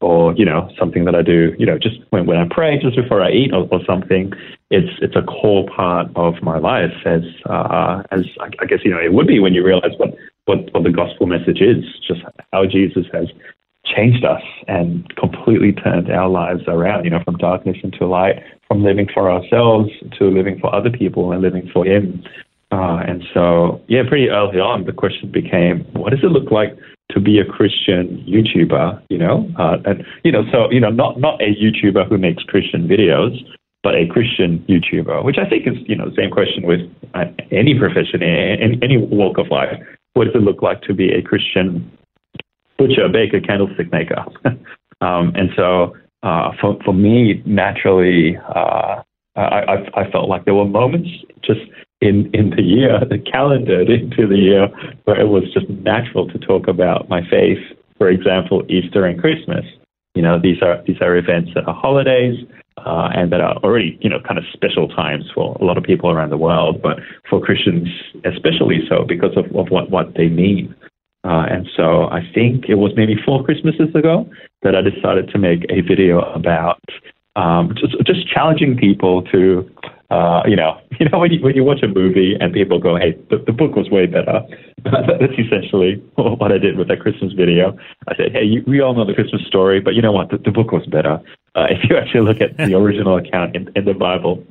or 0.00 0.34
you 0.34 0.44
know, 0.44 0.68
something 0.76 1.04
that 1.04 1.14
I 1.14 1.22
do, 1.22 1.54
you 1.56 1.66
know, 1.66 1.78
just 1.78 1.98
when 2.10 2.26
when 2.26 2.38
I 2.38 2.46
pray, 2.50 2.80
just 2.80 2.96
before 2.96 3.22
I 3.22 3.30
eat, 3.30 3.52
or, 3.52 3.68
or 3.70 3.80
something. 3.86 4.32
It's 4.70 4.90
it's 5.02 5.14
a 5.14 5.22
core 5.22 5.68
part 5.68 6.08
of 6.16 6.34
my 6.42 6.58
life, 6.58 6.94
as 7.04 7.22
uh, 7.48 8.02
as 8.10 8.24
I 8.58 8.64
guess 8.66 8.80
you 8.84 8.90
know 8.90 8.98
it 8.98 9.12
would 9.12 9.28
be 9.28 9.38
when 9.38 9.54
you 9.54 9.64
realize 9.64 9.92
what 9.98 10.16
what 10.46 10.72
what 10.72 10.82
the 10.82 10.90
gospel 10.90 11.26
message 11.26 11.60
is, 11.60 11.84
just 12.08 12.22
how 12.52 12.66
Jesus 12.66 13.06
has 13.12 13.28
changed 13.94 14.24
us 14.24 14.42
and 14.68 15.14
completely 15.16 15.72
turned 15.72 16.10
our 16.10 16.28
lives 16.28 16.62
around, 16.66 17.04
you 17.04 17.10
know, 17.10 17.22
from 17.24 17.36
darkness 17.36 17.76
into 17.82 18.06
light, 18.06 18.42
from 18.68 18.82
living 18.82 19.08
for 19.12 19.30
ourselves 19.30 19.90
to 20.18 20.24
living 20.30 20.58
for 20.58 20.74
other 20.74 20.90
people 20.90 21.32
and 21.32 21.42
living 21.42 21.68
for 21.72 21.84
Him. 21.84 22.22
Uh, 22.70 23.02
and 23.06 23.22
so, 23.34 23.80
yeah, 23.88 24.02
pretty 24.08 24.30
early 24.30 24.58
on, 24.58 24.84
the 24.84 24.92
question 24.92 25.30
became, 25.30 25.84
what 25.92 26.10
does 26.10 26.20
it 26.22 26.32
look 26.32 26.50
like 26.50 26.76
to 27.10 27.20
be 27.20 27.38
a 27.38 27.44
Christian 27.44 28.24
YouTuber? 28.26 29.02
You 29.10 29.18
know, 29.18 29.50
uh, 29.58 29.76
and 29.84 30.04
you 30.24 30.32
know, 30.32 30.44
so 30.50 30.70
you 30.70 30.80
know, 30.80 30.90
not 30.90 31.20
not 31.20 31.40
a 31.42 31.54
YouTuber 31.54 32.08
who 32.08 32.16
makes 32.16 32.42
Christian 32.44 32.88
videos, 32.88 33.36
but 33.82 33.94
a 33.94 34.06
Christian 34.06 34.64
YouTuber, 34.68 35.22
which 35.22 35.36
I 35.38 35.48
think 35.48 35.66
is 35.66 35.74
you 35.86 35.96
know 35.96 36.08
the 36.08 36.16
same 36.16 36.30
question 36.30 36.66
with 36.66 36.80
uh, 37.14 37.24
any 37.50 37.78
profession, 37.78 38.22
in 38.22 38.82
any 38.82 38.96
walk 38.96 39.36
of 39.36 39.48
life. 39.50 39.78
What 40.14 40.24
does 40.24 40.34
it 40.34 40.42
look 40.42 40.62
like 40.62 40.80
to 40.82 40.94
be 40.94 41.10
a 41.12 41.22
Christian 41.22 41.90
butcher, 42.86 43.08
baker, 43.08 43.40
candlestick 43.40 43.90
maker. 43.92 44.24
um, 45.00 45.32
and 45.34 45.50
so 45.56 45.94
uh, 46.22 46.50
for, 46.60 46.78
for 46.84 46.94
me, 46.94 47.42
naturally, 47.46 48.36
uh, 48.54 49.02
I, 49.34 49.86
I, 49.94 50.10
felt 50.10 50.28
like 50.28 50.44
there 50.44 50.54
were 50.54 50.66
moments 50.66 51.08
just 51.42 51.60
in, 52.00 52.30
in 52.34 52.50
the 52.50 52.62
year, 52.62 53.00
the 53.08 53.18
calendar 53.18 53.80
into 53.80 54.26
the 54.26 54.36
year, 54.36 54.68
where 55.04 55.18
it 55.18 55.28
was 55.28 55.44
just 55.54 55.68
natural 55.70 56.28
to 56.28 56.38
talk 56.38 56.68
about 56.68 57.08
my 57.08 57.22
faith. 57.28 57.58
For 57.98 58.08
example, 58.08 58.62
Easter 58.68 59.06
and 59.06 59.20
Christmas. 59.20 59.64
You 60.14 60.20
know, 60.20 60.38
these 60.38 60.60
are 60.60 60.82
these 60.86 61.00
are 61.00 61.16
events 61.16 61.52
that 61.54 61.66
are 61.66 61.74
holidays 61.74 62.36
uh, 62.84 63.08
and 63.14 63.32
that 63.32 63.40
are 63.40 63.56
already, 63.58 63.96
you 64.02 64.10
know, 64.10 64.20
kind 64.20 64.38
of 64.38 64.44
special 64.52 64.88
times 64.88 65.24
for 65.34 65.56
a 65.60 65.64
lot 65.64 65.78
of 65.78 65.84
people 65.84 66.10
around 66.10 66.30
the 66.30 66.36
world, 66.36 66.82
but 66.82 66.98
for 67.30 67.40
Christians 67.40 67.88
especially 68.24 68.80
so 68.88 69.04
because 69.06 69.34
of, 69.36 69.46
of 69.56 69.70
what, 69.70 69.90
what 69.90 70.14
they 70.14 70.28
mean. 70.28 70.74
Uh, 71.24 71.46
and 71.48 71.68
so 71.76 72.08
I 72.08 72.20
think 72.34 72.68
it 72.68 72.74
was 72.74 72.92
maybe 72.96 73.16
four 73.24 73.44
Christmases 73.44 73.94
ago 73.94 74.28
that 74.62 74.74
I 74.74 74.82
decided 74.82 75.28
to 75.30 75.38
make 75.38 75.64
a 75.70 75.80
video 75.80 76.20
about 76.32 76.82
um, 77.36 77.74
just, 77.76 77.94
just 78.04 78.28
challenging 78.28 78.76
people 78.76 79.22
to, 79.22 79.70
uh, 80.10 80.42
you 80.46 80.56
know, 80.56 80.80
you 81.00 81.08
know 81.08 81.18
when 81.18 81.32
you, 81.32 81.40
when 81.40 81.54
you 81.54 81.64
watch 81.64 81.82
a 81.82 81.88
movie 81.88 82.36
and 82.38 82.52
people 82.52 82.78
go, 82.78 82.96
hey, 82.96 83.16
the, 83.30 83.38
the 83.38 83.52
book 83.52 83.76
was 83.76 83.88
way 83.88 84.06
better. 84.06 84.42
That's 84.84 85.32
essentially 85.38 86.02
what 86.16 86.50
I 86.50 86.58
did 86.58 86.76
with 86.76 86.88
that 86.88 87.00
Christmas 87.00 87.32
video. 87.32 87.78
I 88.08 88.16
said, 88.16 88.32
hey, 88.32 88.44
you, 88.44 88.64
we 88.66 88.80
all 88.80 88.94
know 88.94 89.06
the 89.06 89.14
Christmas 89.14 89.42
story, 89.46 89.80
but 89.80 89.94
you 89.94 90.02
know 90.02 90.12
what? 90.12 90.30
The, 90.30 90.38
the 90.38 90.50
book 90.50 90.72
was 90.72 90.86
better. 90.86 91.20
Uh, 91.54 91.66
if 91.70 91.88
you 91.88 91.96
actually 91.96 92.22
look 92.22 92.40
at 92.40 92.56
the 92.56 92.74
original 92.74 93.16
account 93.16 93.54
in, 93.54 93.70
in 93.76 93.84
the 93.84 93.94
Bible, 93.94 94.44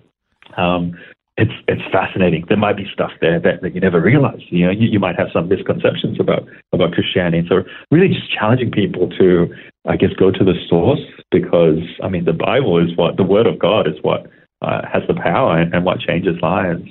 um, 0.57 0.97
it's 1.37 1.53
it's 1.67 1.81
fascinating. 1.91 2.45
There 2.47 2.57
might 2.57 2.75
be 2.75 2.85
stuff 2.93 3.11
there 3.21 3.39
that, 3.39 3.61
that 3.61 3.73
you 3.73 3.81
never 3.81 4.01
realize. 4.01 4.41
You 4.49 4.65
know, 4.65 4.71
you, 4.71 4.87
you 4.87 4.99
might 4.99 5.17
have 5.17 5.29
some 5.31 5.47
misconceptions 5.47 6.19
about 6.19 6.47
about 6.73 6.91
Christianity. 6.93 7.47
So 7.47 7.63
really, 7.89 8.09
just 8.09 8.31
challenging 8.31 8.71
people 8.71 9.09
to, 9.17 9.53
I 9.85 9.95
guess, 9.95 10.11
go 10.17 10.31
to 10.31 10.43
the 10.43 10.55
source 10.67 10.99
because 11.31 11.79
I 12.03 12.09
mean, 12.09 12.25
the 12.25 12.33
Bible 12.33 12.77
is 12.77 12.95
what 12.97 13.17
the 13.17 13.23
Word 13.23 13.47
of 13.47 13.59
God 13.59 13.87
is 13.87 13.95
what 14.01 14.29
uh, 14.61 14.81
has 14.91 15.03
the 15.07 15.13
power 15.13 15.57
and, 15.57 15.73
and 15.73 15.85
what 15.85 15.99
changes 15.99 16.35
lives. 16.41 16.83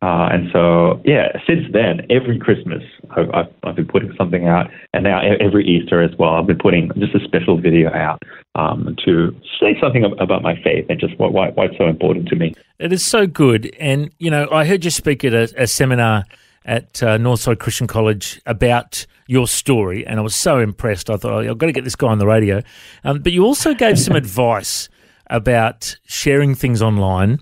Uh, 0.00 0.28
and 0.30 0.48
so, 0.52 1.02
yeah, 1.04 1.32
since 1.44 1.66
then, 1.72 2.06
every 2.08 2.38
Christmas 2.38 2.82
I've, 3.10 3.28
I've, 3.34 3.52
I've, 3.64 3.74
been 3.74 3.88
putting 3.88 4.14
something 4.16 4.46
out, 4.46 4.70
and 4.94 5.02
now 5.02 5.20
every 5.40 5.66
Easter 5.66 6.00
as 6.00 6.12
well, 6.16 6.34
I've 6.34 6.46
been 6.46 6.58
putting 6.58 6.92
just 6.98 7.16
a 7.16 7.20
special 7.24 7.60
video 7.60 7.92
out 7.92 8.22
um, 8.54 8.94
to 9.04 9.34
say 9.60 9.76
something 9.80 10.04
about 10.20 10.42
my 10.42 10.54
faith 10.62 10.86
and 10.88 11.00
just 11.00 11.18
why, 11.18 11.48
why, 11.50 11.64
it's 11.64 11.76
so 11.76 11.88
important 11.88 12.28
to 12.28 12.36
me. 12.36 12.54
It 12.78 12.92
is 12.92 13.04
so 13.04 13.26
good. 13.26 13.74
And, 13.80 14.12
you 14.18 14.30
know, 14.30 14.48
I 14.52 14.66
heard 14.66 14.84
you 14.84 14.92
speak 14.92 15.24
at 15.24 15.34
a, 15.34 15.52
a 15.56 15.66
seminar 15.66 16.24
at 16.64 17.02
uh, 17.02 17.18
Northside 17.18 17.58
Christian 17.58 17.88
College 17.88 18.40
about 18.46 19.04
your 19.26 19.48
story, 19.48 20.06
and 20.06 20.20
I 20.20 20.22
was 20.22 20.36
so 20.36 20.60
impressed. 20.60 21.10
I 21.10 21.16
thought, 21.16 21.44
oh, 21.44 21.50
I've 21.50 21.58
got 21.58 21.66
to 21.66 21.72
get 21.72 21.82
this 21.82 21.96
guy 21.96 22.08
on 22.08 22.18
the 22.18 22.26
radio. 22.26 22.62
Um, 23.02 23.20
but 23.20 23.32
you 23.32 23.44
also 23.44 23.74
gave 23.74 23.98
some 23.98 24.14
advice 24.24 24.88
about 25.28 25.96
sharing 26.06 26.54
things 26.54 26.82
online 26.82 27.40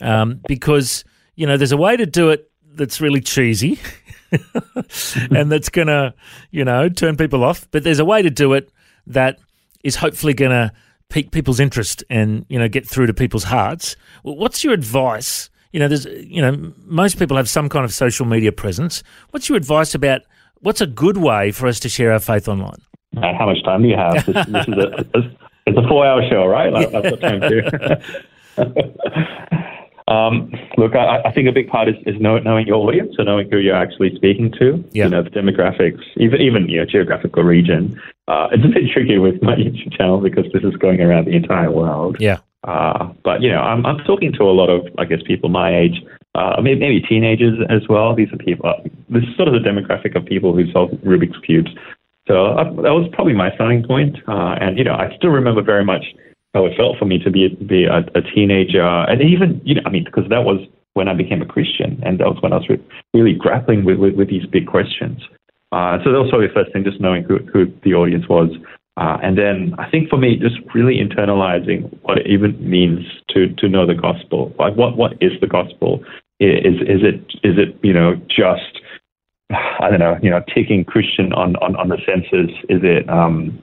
um, 0.00 0.40
because 0.48 1.04
you 1.34 1.46
know 1.46 1.56
there's 1.56 1.72
a 1.72 1.76
way 1.76 1.96
to 1.96 2.06
do 2.06 2.30
it 2.30 2.50
that's 2.74 3.00
really 3.00 3.20
cheesy 3.20 3.78
and 5.30 5.52
that's 5.52 5.68
going 5.68 5.88
to 5.88 6.14
you 6.50 6.64
know 6.64 6.88
turn 6.88 7.16
people 7.16 7.44
off, 7.44 7.68
but 7.70 7.84
there's 7.84 7.98
a 7.98 8.04
way 8.04 8.22
to 8.22 8.30
do 8.30 8.52
it 8.52 8.70
that 9.06 9.38
is 9.84 9.96
hopefully 9.96 10.34
going 10.34 10.50
to 10.50 10.72
pique 11.08 11.30
people's 11.30 11.60
interest 11.60 12.02
and 12.08 12.46
you 12.48 12.58
know 12.58 12.68
get 12.68 12.88
through 12.88 13.06
to 13.06 13.14
people's 13.14 13.44
hearts. 13.44 13.96
What's 14.22 14.64
your 14.64 14.72
advice? 14.72 15.50
You 15.72 15.80
know, 15.80 15.88
there's 15.88 16.06
you 16.06 16.40
know 16.40 16.72
most 16.84 17.18
people 17.18 17.36
have 17.36 17.48
some 17.48 17.68
kind 17.68 17.84
of 17.84 17.92
social 17.92 18.26
media 18.26 18.52
presence. 18.52 19.02
What's 19.30 19.48
your 19.48 19.56
advice 19.56 19.94
about 19.94 20.22
what's 20.60 20.80
a 20.80 20.86
good 20.86 21.18
way 21.18 21.50
for 21.50 21.66
us 21.66 21.80
to 21.80 21.88
share 21.88 22.12
our 22.12 22.20
faith 22.20 22.48
online? 22.48 22.78
Uh, 23.16 23.34
how 23.38 23.46
much 23.46 23.62
time 23.64 23.82
do 23.82 23.88
you 23.88 23.96
have? 23.96 24.24
This, 24.24 24.46
this 24.46 24.68
is 24.68 24.74
a, 24.74 25.04
it's 25.66 25.78
a 25.78 25.88
four-hour 25.88 26.22
show, 26.30 26.46
right? 26.46 26.72
Like, 26.72 26.94
I've 26.94 27.02
got 27.02 27.20
time 27.20 27.40
to. 27.42 28.02
Um, 30.12 30.52
look, 30.76 30.94
I, 30.94 31.22
I, 31.24 31.32
think 31.32 31.48
a 31.48 31.52
big 31.52 31.68
part 31.68 31.88
is, 31.88 31.94
is 32.06 32.20
know, 32.20 32.38
knowing 32.38 32.66
your 32.66 32.76
audience, 32.76 33.14
so 33.16 33.22
knowing 33.22 33.50
who 33.50 33.58
you're 33.58 33.76
actually 33.76 34.14
speaking 34.16 34.52
to. 34.58 34.84
Yeah. 34.92 35.04
You 35.04 35.10
know, 35.10 35.22
the 35.22 35.30
demographics, 35.30 36.02
even 36.16 36.40
even 36.40 36.68
you 36.68 36.80
know, 36.80 36.86
geographical 36.86 37.42
region. 37.42 38.00
Uh, 38.28 38.48
it's 38.52 38.64
a 38.64 38.68
bit 38.68 38.90
tricky 38.92 39.18
with 39.18 39.42
my 39.42 39.54
YouTube 39.54 39.96
channel 39.96 40.20
because 40.20 40.44
this 40.52 40.62
is 40.64 40.74
going 40.76 41.00
around 41.00 41.26
the 41.26 41.36
entire 41.36 41.70
world. 41.70 42.16
Yeah. 42.20 42.38
Uh, 42.64 43.12
but 43.24 43.42
you 43.42 43.50
know, 43.50 43.60
I'm 43.60 43.86
I'm 43.86 43.98
talking 44.04 44.32
to 44.34 44.42
a 44.44 44.54
lot 44.60 44.68
of 44.68 44.86
I 44.98 45.04
guess 45.04 45.20
people 45.26 45.48
my 45.48 45.74
age, 45.74 46.04
uh, 46.34 46.60
maybe, 46.62 46.80
maybe 46.80 47.00
teenagers 47.00 47.58
as 47.70 47.88
well. 47.88 48.14
These 48.14 48.32
are 48.32 48.38
people. 48.38 48.68
Uh, 48.68 48.82
this 49.08 49.22
is 49.22 49.34
sort 49.36 49.48
of 49.48 49.54
the 49.54 49.66
demographic 49.66 50.14
of 50.14 50.26
people 50.26 50.54
who 50.54 50.70
solve 50.72 50.90
Rubik's 51.04 51.38
cubes. 51.44 51.70
So 52.28 52.46
uh, 52.46 52.64
that 52.64 52.94
was 52.94 53.08
probably 53.12 53.34
my 53.34 53.52
starting 53.54 53.82
point. 53.82 54.16
Uh, 54.28 54.56
and 54.60 54.78
you 54.78 54.84
know, 54.84 54.94
I 54.94 55.14
still 55.16 55.30
remember 55.30 55.62
very 55.62 55.84
much 55.84 56.04
how 56.54 56.66
it 56.66 56.76
felt 56.76 56.98
for 56.98 57.04
me 57.04 57.18
to 57.18 57.30
be 57.30 57.48
be 57.48 57.84
a, 57.84 57.98
a 58.14 58.22
teenager, 58.34 58.84
and 58.84 59.20
even 59.22 59.60
you 59.64 59.76
know, 59.76 59.82
I 59.86 59.90
mean, 59.90 60.04
because 60.04 60.28
that 60.28 60.44
was 60.44 60.60
when 60.94 61.08
I 61.08 61.14
became 61.14 61.40
a 61.40 61.46
Christian, 61.46 62.00
and 62.04 62.20
that 62.20 62.26
was 62.26 62.38
when 62.42 62.52
I 62.52 62.56
was 62.56 62.68
really 63.14 63.34
grappling 63.34 63.84
with, 63.84 63.98
with, 63.98 64.14
with 64.14 64.28
these 64.28 64.44
big 64.46 64.66
questions. 64.66 65.22
Uh, 65.72 65.96
so 66.04 66.12
that 66.12 66.20
was 66.20 66.28
probably 66.28 66.48
the 66.48 66.52
first 66.52 66.72
thing, 66.72 66.84
just 66.84 67.00
knowing 67.00 67.24
who, 67.24 67.38
who 67.50 67.72
the 67.82 67.94
audience 67.94 68.28
was. 68.28 68.50
Uh, 68.98 69.16
and 69.22 69.38
then 69.38 69.74
I 69.78 69.88
think 69.90 70.10
for 70.10 70.18
me, 70.18 70.36
just 70.36 70.56
really 70.74 70.98
internalizing 70.98 71.98
what 72.02 72.18
it 72.18 72.26
even 72.26 72.58
means 72.60 73.06
to, 73.30 73.48
to 73.54 73.68
know 73.70 73.86
the 73.86 73.94
gospel. 73.94 74.54
Like, 74.58 74.76
what, 74.76 74.98
what 74.98 75.12
is 75.22 75.32
the 75.40 75.46
gospel? 75.46 76.04
Is, 76.40 76.76
is 76.82 77.00
it, 77.02 77.14
is 77.42 77.56
it, 77.56 77.78
you 77.82 77.94
know, 77.94 78.16
just, 78.28 78.80
I 79.50 79.88
don't 79.88 79.98
know, 79.98 80.18
you 80.22 80.28
know, 80.28 80.42
taking 80.54 80.84
Christian 80.84 81.32
on, 81.32 81.56
on, 81.56 81.74
on 81.76 81.88
the 81.88 81.98
senses? 82.04 82.50
Is 82.68 82.80
it, 82.82 83.08
um, 83.08 83.62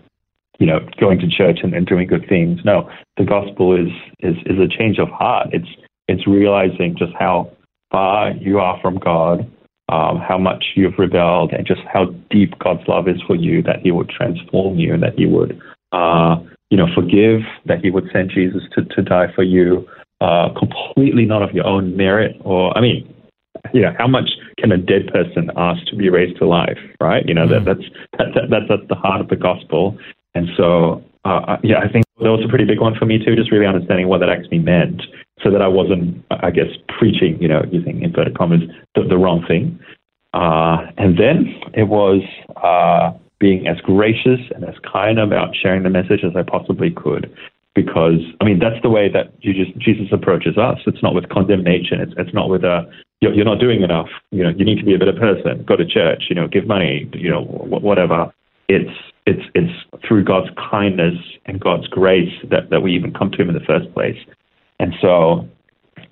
you 0.60 0.66
know, 0.66 0.80
going 1.00 1.20
to 1.20 1.28
church 1.28 1.60
and, 1.63 1.74
and 1.74 1.88
doing 1.88 2.08
good 2.08 2.28
things. 2.28 2.60
No, 2.63 2.89
the 3.18 3.24
gospel 3.24 3.75
is, 3.75 3.92
is, 4.20 4.36
is 4.46 4.60
a 4.60 4.68
change 4.68 5.00
of 5.00 5.10
heart. 5.10 5.48
It's, 5.51 5.70
it's 6.08 6.28
realizing 6.28 6.96
just 6.98 7.13
how 7.18 7.51
far 7.92 8.32
you 8.32 8.60
are 8.60 8.80
from 8.82 8.98
God, 8.98 9.50
um, 9.88 10.20
how 10.20 10.38
much 10.38 10.66
you've 10.75 11.00
rebelled, 11.00 11.54
and 11.54 11.66
just 11.66 11.82
how 11.92 12.06
deep 12.30 12.58
God's 12.60 12.88
love 12.88 13.08
is 13.08 13.22
for 13.25 13.36
you, 13.36 13.63
that 13.63 13.80
He 13.82 13.92
would 13.92 14.10
transform 14.10 14.78
you 14.78 14.94
and 14.94 15.01
that 15.01 15.18
He 15.18 15.25
would, 15.25 15.60
uh, 15.92 16.36
you 16.70 16.78
know, 16.78 16.88
forgive, 16.94 17.42
that 17.66 17.80
He 17.80 17.89
would 17.89 18.10
send 18.12 18.30
Jesus 18.30 18.63
to, 18.75 18.84
to 18.84 19.01
die 19.01 19.32
for 19.34 19.44
you, 19.44 19.88
uh, 20.22 20.50
completely 20.58 21.25
not 21.25 21.42
of 21.42 21.51
your 21.51 21.66
own 21.66 21.96
merit. 21.96 22.36
Or, 22.44 22.78
I 22.78 22.82
mean, 22.82 23.13
you 23.74 23.82
know, 23.82 23.94
how 23.98 24.08
much 24.08 24.30
can 24.58 24.72
a 24.72 24.78
dead 24.78 25.08
person 25.12 25.50
ask 25.56 25.86
to 25.88 25.96
be 25.96 26.10
raised 26.10 26.38
to 26.39 26.46
life, 26.46 26.78
right? 27.01 27.25
You 27.25 27.34
know, 27.34 27.48
that, 27.48 27.66
that's, 27.66 27.84
that, 28.18 28.28
that, 28.36 28.50
that's 28.50 28.82
at 28.82 28.88
the 28.88 28.96
heart 28.96 29.22
of 29.22 29.30
the 29.30 29.36
gospel. 29.36 29.98
And 30.36 30.50
so, 30.55 31.03
uh, 31.25 31.57
yeah, 31.63 31.79
I 31.79 31.91
think 31.91 32.05
that 32.19 32.29
was 32.29 32.43
a 32.45 32.50
pretty 32.50 32.65
big 32.65 32.79
one 32.79 32.95
for 32.95 33.05
me 33.05 33.24
too, 33.24 33.36
just 33.36 33.51
really 33.51 33.65
understanding 33.65 34.07
what 34.07 34.19
that 34.19 34.29
actually 34.29 34.59
meant 34.59 35.01
so 35.43 35.50
that 35.51 35.62
I 35.62 35.67
wasn't, 35.67 36.24
I 36.31 36.51
guess, 36.51 36.67
preaching, 36.98 37.41
you 37.41 37.48
know, 37.48 37.63
using 37.71 38.01
inverted 38.01 38.38
commas, 38.38 38.62
the, 38.95 39.03
the 39.03 39.17
wrong 39.17 39.45
thing. 39.48 39.79
Uh, 40.33 40.86
and 40.98 41.17
then 41.17 41.55
it 41.74 41.88
was 41.88 42.21
uh, 42.57 43.17
being 43.39 43.67
as 43.67 43.77
gracious 43.81 44.39
and 44.53 44.63
as 44.65 44.75
kind 44.91 45.17
about 45.17 45.55
sharing 45.55 45.83
the 45.83 45.89
message 45.89 46.24
as 46.24 46.36
I 46.36 46.43
possibly 46.43 46.91
could. 46.91 47.33
Because, 47.74 48.19
I 48.41 48.45
mean, 48.45 48.59
that's 48.59 48.81
the 48.81 48.89
way 48.89 49.09
that 49.12 49.39
Jesus, 49.39 49.67
Jesus 49.77 50.07
approaches 50.12 50.57
us. 50.57 50.79
It's 50.86 51.01
not 51.01 51.15
with 51.15 51.29
condemnation. 51.29 52.01
It's, 52.01 52.13
it's 52.17 52.33
not 52.33 52.50
with 52.50 52.63
a, 52.63 52.89
you're, 53.21 53.33
you're 53.33 53.45
not 53.45 53.59
doing 53.59 53.81
enough. 53.81 54.09
You 54.31 54.43
know, 54.43 54.50
you 54.50 54.65
need 54.65 54.79
to 54.79 54.86
be 54.86 54.93
a 54.93 55.00
better 55.00 55.13
person. 55.13 55.63
Go 55.63 55.77
to 55.77 55.86
church, 55.86 56.25
you 56.29 56.36
know, 56.36 56.48
give 56.48 56.67
money, 56.67 57.09
you 57.13 57.29
know, 57.29 57.43
whatever. 57.43 58.33
It's, 58.67 58.91
it's, 59.29 59.45
it's 59.53 60.05
through 60.07 60.24
God's 60.24 60.50
kindness 60.71 61.17
and 61.45 61.59
God's 61.59 61.88
grace 61.88 62.33
that, 62.50 62.69
that 62.69 62.81
we 62.81 62.95
even 62.95 63.13
come 63.13 63.31
to 63.31 63.41
Him 63.41 63.50
in 63.50 63.55
the 63.55 63.65
first 63.65 63.93
place. 63.93 64.17
And 64.79 64.93
so 65.01 65.48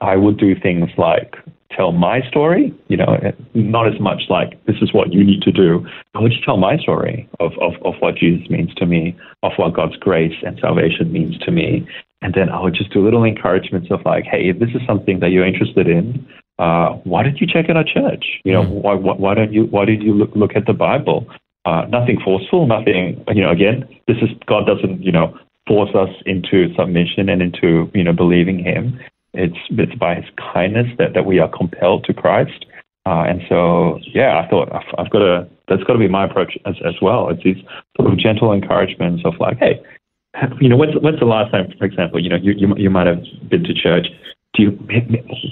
I 0.01 0.15
would 0.15 0.37
do 0.37 0.53
things 0.59 0.89
like 0.97 1.35
tell 1.75 1.91
my 1.91 2.21
story, 2.27 2.73
you 2.87 2.97
know, 2.97 3.17
not 3.53 3.87
as 3.87 3.99
much 3.99 4.23
like 4.29 4.63
this 4.65 4.77
is 4.81 4.93
what 4.93 5.13
you 5.13 5.23
need 5.23 5.41
to 5.43 5.51
do. 5.51 5.85
I 6.15 6.19
would 6.19 6.31
just 6.31 6.43
tell 6.43 6.57
my 6.57 6.77
story 6.77 7.29
of, 7.39 7.51
of, 7.61 7.73
of 7.85 7.93
what 7.99 8.15
Jesus 8.15 8.49
means 8.49 8.73
to 8.75 8.85
me, 8.85 9.15
of 9.43 9.51
what 9.57 9.73
God's 9.73 9.97
grace 9.97 10.35
and 10.43 10.57
salvation 10.59 11.11
means 11.11 11.37
to 11.39 11.51
me. 11.51 11.87
And 12.21 12.33
then 12.33 12.49
I 12.49 12.61
would 12.61 12.73
just 12.73 12.91
do 12.91 13.03
little 13.03 13.23
encouragements 13.23 13.89
of 13.91 13.99
like, 14.05 14.23
hey, 14.25 14.49
if 14.49 14.59
this 14.59 14.69
is 14.69 14.81
something 14.87 15.19
that 15.19 15.29
you're 15.29 15.45
interested 15.45 15.87
in, 15.87 16.25
uh, 16.57 16.93
why 17.03 17.21
don't 17.21 17.39
you 17.39 17.45
check 17.45 17.69
out 17.69 17.77
our 17.77 17.83
church? 17.83 18.25
You 18.43 18.53
know, 18.53 18.63
mm. 18.63 18.81
why, 18.81 18.95
why, 18.95 19.13
why 19.13 19.35
don't 19.35 19.53
you 19.53 19.65
why 19.65 19.85
did 19.85 20.01
you 20.01 20.13
look 20.13 20.31
look 20.35 20.55
at 20.55 20.65
the 20.65 20.73
Bible? 20.73 21.27
Uh, 21.67 21.85
nothing 21.89 22.17
forceful, 22.23 22.65
nothing. 22.65 23.21
You 23.35 23.43
know, 23.43 23.51
again, 23.51 23.83
this 24.07 24.15
is 24.21 24.29
God 24.45 24.65
doesn't 24.65 25.03
you 25.03 25.11
know 25.11 25.37
force 25.67 25.93
us 25.93 26.07
into 26.25 26.73
submission 26.75 27.27
and 27.27 27.41
into 27.41 27.91
you 27.93 28.05
know 28.05 28.13
believing 28.13 28.57
Him. 28.57 28.97
It's 29.33 29.57
it's 29.71 29.93
by 29.95 30.15
His 30.15 30.23
kindness 30.53 30.87
that, 30.97 31.13
that 31.13 31.25
we 31.25 31.39
are 31.39 31.49
compelled 31.49 32.05
to 32.05 32.13
Christ. 32.13 32.65
Uh, 33.05 33.23
and 33.27 33.41
so, 33.49 33.99
yeah, 34.13 34.39
I 34.39 34.49
thought 34.49 34.71
I've, 34.73 34.87
I've 34.97 35.09
got 35.09 35.19
to. 35.19 35.49
That's 35.67 35.83
got 35.83 35.93
to 35.93 35.99
be 35.99 36.07
my 36.07 36.23
approach 36.23 36.57
as 36.65 36.75
as 36.85 36.95
well. 37.01 37.27
It's 37.27 37.43
these 37.43 37.61
sort 37.97 38.13
of 38.13 38.17
gentle 38.17 38.53
encouragements 38.53 39.23
of 39.25 39.33
like, 39.41 39.57
hey, 39.57 39.83
you 40.61 40.69
know, 40.69 40.77
when's 40.77 40.95
when's 41.01 41.19
the 41.19 41.25
last 41.25 41.51
time, 41.51 41.67
for 41.77 41.83
example, 41.83 42.23
you 42.23 42.29
know, 42.29 42.37
you 42.37 42.53
you, 42.53 42.73
you 42.77 42.89
might 42.89 43.07
have 43.07 43.19
been 43.49 43.65
to 43.65 43.73
church. 43.73 44.07
Do 44.53 44.63
you, 44.63 44.79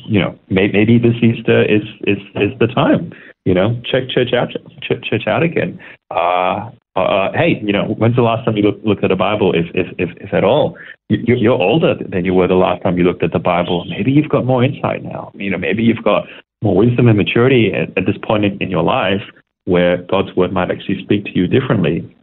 you 0.08 0.22
know, 0.22 0.40
maybe 0.50 0.98
this 0.98 1.16
Easter 1.22 1.64
is 1.66 1.84
is 2.08 2.20
is 2.36 2.58
the 2.60 2.68
time 2.68 3.12
you 3.46 3.54
know, 3.54 3.80
check 3.86 4.10
church 4.10 4.34
out, 4.34 4.50
check 4.82 5.04
church 5.04 5.24
out 5.28 5.44
again. 5.44 5.80
Uh, 6.12 6.70
uh, 6.96 7.32
hey, 7.34 7.60
you 7.62 7.74
know, 7.74 7.94
when's 7.98 8.16
the 8.16 8.22
last 8.22 8.46
time 8.46 8.56
you 8.58 8.64
look, 8.64 8.80
looked 8.84 9.04
at 9.04 9.12
a 9.12 9.16
Bible, 9.16 9.54
if, 9.54 9.66
if, 9.74 9.88
if, 9.98 10.10
if 10.18 10.34
at 10.34 10.44
all? 10.44 10.78
You, 11.10 11.36
you're 11.36 11.62
older 11.62 11.96
than 11.96 12.26
you 12.26 12.34
were 12.34 12.48
the 12.48 12.56
last 12.56 12.82
time 12.84 12.98
you 12.98 13.04
looked 13.04 13.24
at 13.24 13.32
the 13.32 13.40
Bible. 13.40 13.86
Maybe 13.86 14.12
you've 14.12 14.30
got 14.30 14.46
more 14.46 14.64
insight 14.64 15.04
now. 15.04 15.32
You 15.36 15.52
know, 15.52 15.58
maybe 15.58 15.84
you've 15.84 16.04
got 16.04 16.26
more 16.64 16.76
wisdom 16.76 17.08
and 17.08 17.18
maturity 17.18 17.72
at, 17.74 17.90
at 17.98 18.06
this 18.06 18.18
point 18.24 18.46
in, 18.46 18.58
in 18.62 18.72
your 18.72 18.84
life 18.84 19.22
where 19.66 19.98
God's 20.04 20.36
word 20.36 20.54
might 20.54 20.72
actually 20.72 21.04
speak 21.04 21.26
to 21.26 21.32
you 21.36 21.48
differently 21.48 22.16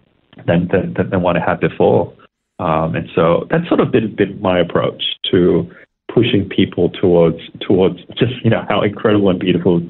than, 0.46 0.68
than, 0.72 0.94
than 1.10 1.22
what 1.22 1.36
it 1.36 1.42
had 1.46 1.60
before. 1.60 2.12
Um, 2.58 2.94
and 2.94 3.08
so 3.14 3.46
that's 3.50 3.68
sort 3.68 3.80
of 3.80 3.92
been, 3.92 4.14
been 4.14 4.40
my 4.40 4.58
approach 4.58 5.02
to 5.30 5.70
pushing 6.12 6.48
people 6.48 6.90
towards 6.90 7.38
towards 7.60 7.96
just 8.18 8.32
you 8.44 8.50
know 8.50 8.64
how 8.68 8.82
incredible 8.82 9.30
and 9.30 9.40
beautiful 9.40 9.80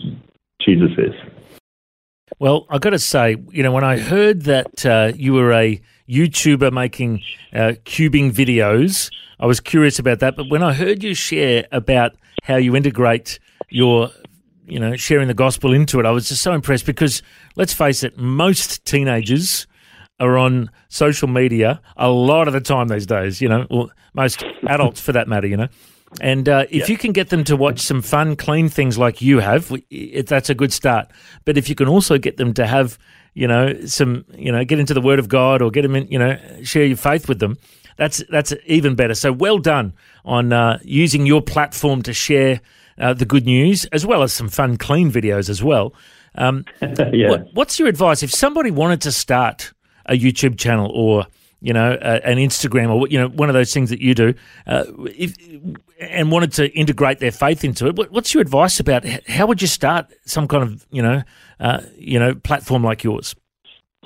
Jesus 0.64 0.90
is. 0.99 1.14
Well, 2.38 2.66
I've 2.71 2.81
got 2.81 2.90
to 2.90 2.99
say, 2.99 3.37
you 3.50 3.62
know, 3.62 3.73
when 3.73 3.85
I 3.85 3.99
heard 3.99 4.42
that 4.42 4.85
uh, 4.87 5.12
you 5.14 5.33
were 5.35 5.52
a 5.52 5.81
YouTuber 6.09 6.73
making 6.73 7.23
uh, 7.52 7.75
cubing 7.85 8.33
videos, 8.33 9.11
I 9.38 9.47
was 9.47 9.61
curious 9.61 9.99
about 9.99 10.21
that. 10.21 10.37
But 10.37 10.50
when 10.50 10.62
I 10.62 10.73
heard 10.73 11.02
you 11.02 11.14
share 11.14 11.66
about 11.71 12.16
how 12.42 12.57
you 12.57 12.75
integrate 12.75 13.38
your, 13.69 14.11
you 14.66 14.81
know, 14.81 14.97
sharing 14.97 15.28
the 15.28 15.35
gospel 15.35 15.73
into 15.73 16.00
it, 16.00 16.07
I 16.07 16.11
was 16.11 16.28
just 16.28 16.42
so 16.42 16.52
impressed 16.52 16.87
because 16.87 17.23
let's 17.57 17.73
face 17.73 18.02
it, 18.02 18.19
most 18.19 18.85
teenagers 18.85 19.66
are 20.19 20.37
on 20.38 20.71
social 20.88 21.28
media 21.28 21.81
a 21.97 22.09
lot 22.09 22.47
of 22.47 22.54
the 22.54 22.61
time 22.61 22.88
these 22.88 23.07
days, 23.07 23.40
you 23.40 23.49
know, 23.49 23.66
or 23.71 23.88
most 24.14 24.45
adults 24.66 25.00
for 25.00 25.12
that 25.12 25.28
matter, 25.28 25.47
you 25.47 25.57
know. 25.57 25.69
And 26.21 26.49
uh, 26.49 26.66
if 26.71 26.88
you 26.88 26.99
can 26.99 27.12
get 27.12 27.31
them 27.31 27.45
to 27.45 27.57
watch 27.57 27.81
some 27.81 28.02
fun, 28.02 28.37
clean 28.37 28.69
things 28.69 28.99
like 28.99 29.23
you 29.23 29.38
have, 29.38 29.73
it, 29.90 30.26
that's 30.26 30.50
a 30.50 30.54
good 30.54 30.73
start. 30.73 31.09
But 31.45 31.57
if 31.57 31.69
you 31.69 31.75
can 31.75 31.88
also 31.88 32.19
get 32.19 32.37
them 32.37 32.52
to 32.54 32.66
have, 32.66 32.99
you 33.35 33.49
know, 33.49 33.85
some, 33.87 34.25
you 34.37 34.52
know, 34.52 34.64
get 34.64 34.78
into 34.78 34.95
the 34.95 35.00
Word 35.00 35.19
of 35.19 35.28
God 35.28 35.62
or 35.62 35.71
get 35.71 35.83
them 35.83 35.97
in, 35.97 36.07
you 36.09 36.19
know, 36.19 36.38
share 36.62 36.85
your 36.85 36.97
faith 36.97 37.28
with 37.28 37.38
them, 37.38 37.57
that's 37.97 38.23
that's 38.31 38.52
even 38.66 38.95
better. 38.95 39.14
So 39.14 39.33
well 39.33 39.59
done 39.59 39.95
on 40.25 40.52
uh, 40.52 40.78
using 40.83 41.26
your 41.26 41.42
platform 41.42 42.02
to 42.02 42.12
share 42.12 42.61
uh, 42.99 43.14
the 43.14 43.25
good 43.25 43.47
news, 43.47 43.85
as 43.87 44.04
well 44.07 44.23
as 44.23 44.33
some 44.33 44.49
fun, 44.49 44.76
clean 44.76 45.11
videos 45.11 45.49
as 45.49 45.62
well. 45.62 45.95
Um, 46.35 46.64
yeah. 47.12 47.31
what, 47.31 47.54
what's 47.54 47.78
your 47.78 47.88
advice 47.88 48.23
if 48.23 48.33
somebody 48.33 48.71
wanted 48.71 49.02
to 49.02 49.12
start 49.12 49.73
a 50.07 50.19
YouTube 50.19 50.59
channel 50.59 50.90
or 50.95 51.26
you 51.62 51.73
know 51.73 51.92
uh, 51.92 52.21
an 52.25 52.37
Instagram 52.37 52.90
or 52.90 53.09
you 53.09 53.19
know 53.19 53.28
one 53.28 53.49
of 53.49 53.54
those 53.54 53.73
things 53.73 53.90
that 53.90 54.00
you 54.00 54.14
do, 54.14 54.35
uh, 54.66 54.85
if, 55.07 55.37
and 56.00 56.31
wanted 56.31 56.52
to 56.54 56.69
integrate 56.76 57.21
their 57.21 57.33
faith 57.33 57.64
into 57.64 57.87
it? 57.87 57.97
What, 57.97 58.11
what's 58.11 58.35
your 58.35 58.40
advice 58.40 58.81
about 58.81 59.07
how 59.28 59.47
would 59.47 59.62
you 59.62 59.69
start 59.69 60.12
some 60.25 60.49
kind 60.49 60.62
of 60.62 60.87
you 60.90 61.02
know 61.02 61.23
uh, 61.61 61.81
you 61.97 62.19
know 62.19 62.35
platform 62.35 62.85
like 62.85 63.04
yours? 63.04 63.35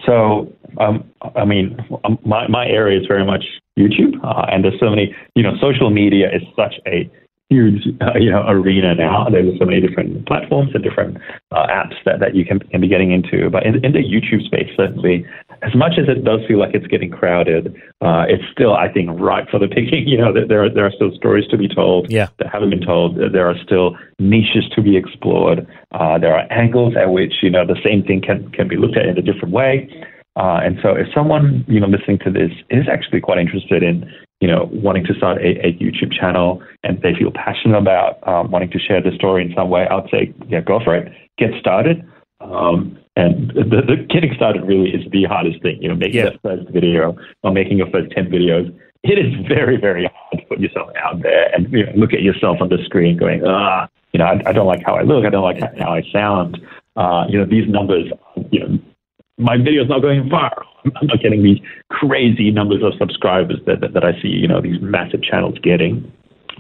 So, 0.05 0.53
um, 0.79 1.11
I 1.35 1.45
mean, 1.45 1.77
um, 2.05 2.19
my, 2.25 2.47
my 2.49 2.67
area 2.67 3.01
is 3.01 3.07
very 3.07 3.25
much 3.25 3.45
YouTube, 3.79 4.23
uh, 4.23 4.47
and 4.53 4.63
there's 4.63 4.79
so 4.79 4.91
many, 4.91 5.15
you 5.35 5.43
know, 5.43 5.55
social 5.61 5.91
media 5.91 6.29
is 6.29 6.43
such 6.55 6.75
a 6.87 7.11
huge, 7.49 7.83
uh, 8.01 8.19
you 8.19 8.31
know, 8.31 8.45
arena 8.47 8.95
now. 8.95 9.29
There's 9.31 9.59
so 9.59 9.65
many 9.65 9.81
different 9.81 10.27
platforms 10.27 10.71
and 10.75 10.83
different 10.83 11.19
uh, 11.51 11.67
apps 11.67 11.95
that, 12.05 12.21
that 12.21 12.35
you 12.35 12.45
can, 12.45 12.59
can 12.59 12.81
be 12.81 12.89
getting 12.89 13.13
into. 13.13 13.49
But 13.51 13.65
in, 13.65 13.85
in 13.85 13.93
the 13.93 14.01
YouTube 14.01 14.45
space, 14.45 14.69
certainly, 14.77 15.25
as 15.63 15.75
much 15.75 15.93
as 15.99 16.09
it 16.09 16.25
does 16.25 16.41
feel 16.47 16.59
like 16.59 16.75
it's 16.75 16.87
getting 16.87 17.11
crowded, 17.11 17.75
uh, 18.01 18.25
it's 18.29 18.45
still, 18.53 18.75
I 18.75 18.89
think, 18.93 19.11
ripe 19.19 19.49
for 19.51 19.59
the 19.59 19.69
picking. 19.69 20.07
You 20.17 20.19
know, 20.19 20.33
there 20.33 20.65
are, 20.65 20.71
there 20.71 20.87
are 20.87 20.93
still 20.93 21.11
stories 21.15 21.47
to 21.49 21.57
be 21.59 21.69
told 21.69 22.11
Yeah. 22.11 22.29
that 22.39 22.49
haven't 22.53 22.71
been 22.71 22.85
told. 22.85 23.17
There 23.33 23.49
are 23.49 23.57
still 23.63 23.97
niches 24.19 24.65
to 24.75 24.83
be 24.83 24.97
explored. 24.97 25.67
Uh, 25.93 26.19
there 26.19 26.35
are 26.35 26.51
angles 26.51 26.95
at 26.97 27.11
which, 27.11 27.35
you 27.43 27.51
know, 27.51 27.67
the 27.67 27.81
same 27.85 28.03
thing 28.03 28.21
can, 28.23 28.51
can 28.53 28.69
be 28.69 28.77
looked 28.77 28.97
at 28.97 29.07
in 29.07 29.19
a 29.19 29.23
different 29.23 29.53
way. 29.53 29.91
Uh, 30.37 30.61
and 30.63 30.79
so 30.83 30.91
if 30.95 31.07
someone, 31.15 31.65
you 31.67 31.81
know, 31.81 31.87
listening 31.87 32.19
to 32.19 32.31
this 32.31 32.51
is 32.71 32.87
actually 32.91 33.21
quite 33.21 33.39
interested 33.39 33.83
in, 33.83 34.09
you 34.41 34.49
know, 34.49 34.69
wanting 34.71 35.05
to 35.05 35.15
start 35.15 35.39
a, 35.39 35.67
a 35.67 35.73
YouTube 35.81 36.13
channel 36.13 36.63
and 36.85 37.01
they 37.03 37.15
feel 37.19 37.31
passionate 37.33 37.79
about 37.79 38.27
um, 38.29 38.51
wanting 38.51 38.71
to 38.71 38.79
share 38.79 39.03
the 39.03 39.13
story 39.17 39.43
in 39.45 39.53
some 39.57 39.71
way, 39.71 39.87
I'd 39.91 40.09
say, 40.11 40.33
yeah, 40.49 40.61
go 40.61 40.79
for 40.85 40.95
it. 40.95 41.11
Get 41.39 41.51
started. 41.59 42.07
Um, 42.41 42.99
and 43.17 43.51
the, 43.51 43.83
the 43.87 43.97
getting 44.09 44.35
started 44.35 44.65
really 44.65 44.91
is 44.91 45.11
the 45.11 45.25
hardest 45.25 45.63
thing, 45.63 45.81
you 45.81 45.89
know, 45.89 45.95
making 45.95 46.17
Yeah. 46.17 46.31
that 46.31 46.43
first 46.43 46.69
video 46.71 47.17
or 47.43 47.51
making 47.51 47.79
your 47.79 47.89
first 47.91 48.11
10 48.13 48.27
videos. 48.27 48.75
It 49.03 49.19
is 49.19 49.47
very, 49.47 49.77
very 49.77 50.05
hard 50.13 50.43
to 50.43 50.47
put 50.49 50.61
yourself 50.61 50.91
out 51.03 51.23
there 51.23 51.55
and 51.55 51.73
you 51.73 51.87
know, 51.87 51.93
look 51.95 52.13
at 52.13 52.23
yourself 52.23 52.59
on 52.61 52.69
the 52.69 52.79
screen 52.85 53.17
going, 53.17 53.43
ah, 53.47 53.89
you 54.13 54.19
know, 54.19 54.27
I, 54.27 54.43
I 54.47 54.53
don't 54.53 54.67
like 54.67 54.83
how 54.85 54.95
I 54.95 55.03
look. 55.03 55.25
I 55.25 55.31
don't 55.31 55.45
like 55.45 55.61
how 55.79 55.93
I 55.93 56.03
sound. 56.13 56.61
Uh, 56.97 57.25
you 57.29 57.39
know, 57.39 57.45
these 57.45 57.69
numbers, 57.69 58.11
you 58.51 58.61
know, 58.61 58.79
my 59.39 59.57
video's 59.57 59.89
not 59.89 60.01
going 60.01 60.29
viral. 60.29 60.65
I'm 60.85 61.07
not 61.07 61.21
getting 61.21 61.43
these 61.43 61.59
crazy 61.91 62.51
numbers 62.51 62.83
of 62.83 62.95
subscribers 62.99 63.59
that, 63.67 63.81
that, 63.81 63.93
that 63.93 64.05
I 64.05 64.13
see, 64.21 64.29
you 64.29 64.49
know, 64.49 64.61
these 64.61 64.81
massive 64.81 65.23
channels 65.23 65.59
getting. 65.63 66.11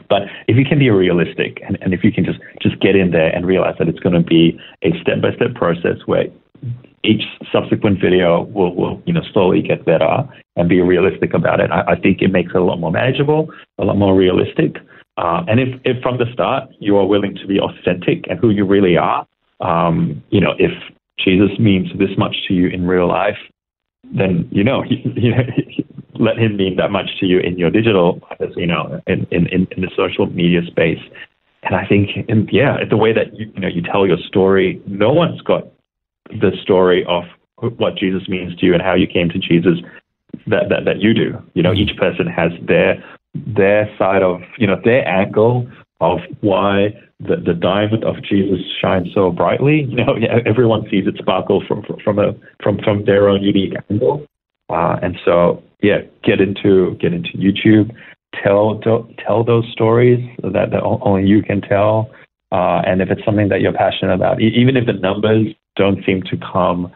But 0.08 0.22
if 0.48 0.56
you 0.56 0.64
can 0.64 0.78
be 0.78 0.90
realistic 0.90 1.60
and, 1.66 1.78
and 1.80 1.92
if 1.92 2.04
you 2.04 2.12
can 2.12 2.24
just, 2.24 2.38
just 2.60 2.80
get 2.80 2.96
in 2.96 3.10
there 3.10 3.34
and 3.34 3.46
realize 3.46 3.74
that 3.78 3.88
it's 3.88 3.98
going 4.00 4.14
to 4.14 4.20
be 4.20 4.58
a 4.82 4.90
step 5.00 5.20
by 5.20 5.34
step 5.34 5.54
process 5.54 5.98
where 6.06 6.26
each 7.04 7.22
subsequent 7.52 8.00
video 8.00 8.42
will, 8.42 8.74
will 8.74 9.02
you 9.06 9.12
know 9.12 9.22
slowly 9.32 9.62
get 9.62 9.84
better 9.84 10.24
and 10.56 10.68
be 10.68 10.80
realistic 10.80 11.34
about 11.34 11.60
it. 11.60 11.70
I, 11.70 11.92
I 11.92 12.00
think 12.00 12.22
it 12.22 12.32
makes 12.32 12.50
it 12.54 12.60
a 12.60 12.64
lot 12.64 12.80
more 12.80 12.90
manageable, 12.90 13.48
a 13.78 13.84
lot 13.84 13.96
more 13.96 14.16
realistic. 14.16 14.76
Uh, 15.16 15.42
and 15.48 15.60
if, 15.60 15.80
if 15.84 16.02
from 16.02 16.18
the 16.18 16.26
start 16.32 16.68
you 16.78 16.96
are 16.96 17.06
willing 17.06 17.34
to 17.36 17.46
be 17.46 17.58
authentic 17.58 18.24
and 18.28 18.38
who 18.38 18.50
you 18.50 18.66
really 18.66 18.96
are, 18.96 19.26
um, 19.60 20.22
you 20.30 20.40
know, 20.40 20.54
if 20.58 20.72
Jesus 21.18 21.58
means 21.58 21.88
this 21.98 22.10
much 22.18 22.36
to 22.48 22.54
you 22.54 22.68
in 22.68 22.86
real 22.86 23.08
life, 23.08 23.38
then 24.14 24.48
you 24.50 24.64
know, 24.64 24.84
you 24.88 25.30
know, 25.30 25.42
let 26.18 26.38
him 26.38 26.56
mean 26.56 26.76
that 26.76 26.90
much 26.90 27.10
to 27.20 27.26
you 27.26 27.38
in 27.40 27.58
your 27.58 27.70
digital, 27.70 28.20
you 28.56 28.66
know, 28.66 29.00
in, 29.06 29.26
in, 29.30 29.46
in 29.46 29.80
the 29.82 29.90
social 29.96 30.26
media 30.26 30.60
space. 30.66 31.00
And 31.62 31.74
I 31.74 31.86
think, 31.86 32.10
and 32.28 32.48
yeah, 32.52 32.78
the 32.88 32.96
way 32.96 33.12
that 33.12 33.36
you, 33.36 33.50
you 33.54 33.60
know 33.60 33.68
you 33.68 33.82
tell 33.82 34.06
your 34.06 34.18
story, 34.18 34.80
no 34.86 35.12
one's 35.12 35.40
got 35.40 35.64
the 36.30 36.52
story 36.62 37.04
of 37.08 37.24
what 37.56 37.96
Jesus 37.96 38.28
means 38.28 38.56
to 38.56 38.66
you 38.66 38.74
and 38.74 38.82
how 38.82 38.94
you 38.94 39.06
came 39.06 39.28
to 39.30 39.38
Jesus 39.38 39.78
that, 40.46 40.68
that, 40.68 40.84
that 40.84 41.00
you 41.00 41.14
do. 41.14 41.42
You 41.54 41.62
know, 41.62 41.72
each 41.72 41.96
person 41.96 42.26
has 42.26 42.52
their 42.62 43.02
their 43.34 43.94
side 43.98 44.22
of 44.22 44.40
you 44.58 44.66
know 44.66 44.80
their 44.82 45.06
angle 45.06 45.68
of 46.00 46.18
why 46.40 46.88
the, 47.20 47.36
the 47.36 47.54
diamond 47.54 48.04
of 48.04 48.16
Jesus 48.22 48.60
shines 48.80 49.08
so 49.14 49.30
brightly. 49.30 49.88
You 49.96 50.04
know, 50.04 50.14
everyone 50.44 50.86
sees 50.90 51.06
it 51.06 51.16
sparkle 51.18 51.62
from 51.66 51.84
from 52.04 52.18
a 52.18 52.34
from 52.62 52.78
from 52.84 53.04
their 53.04 53.28
own 53.28 53.42
unique 53.42 53.74
angle. 53.90 54.26
Uh, 54.68 54.96
and 55.02 55.16
so, 55.24 55.62
yeah, 55.82 55.98
get 56.24 56.40
into 56.40 56.96
get 57.00 57.12
into 57.12 57.30
YouTube, 57.38 57.94
tell 58.42 58.78
tell, 58.80 59.08
tell 59.24 59.44
those 59.44 59.64
stories 59.72 60.20
that, 60.42 60.70
that 60.70 60.82
only 60.82 61.26
you 61.26 61.42
can 61.42 61.60
tell. 61.60 62.10
Uh, 62.52 62.80
and 62.86 63.00
if 63.00 63.10
it's 63.10 63.24
something 63.24 63.48
that 63.48 63.60
you're 63.60 63.72
passionate 63.72 64.14
about, 64.14 64.40
even 64.40 64.76
if 64.76 64.86
the 64.86 64.92
numbers 64.92 65.46
don't 65.76 66.04
seem 66.04 66.22
to 66.22 66.36
come, 66.36 66.92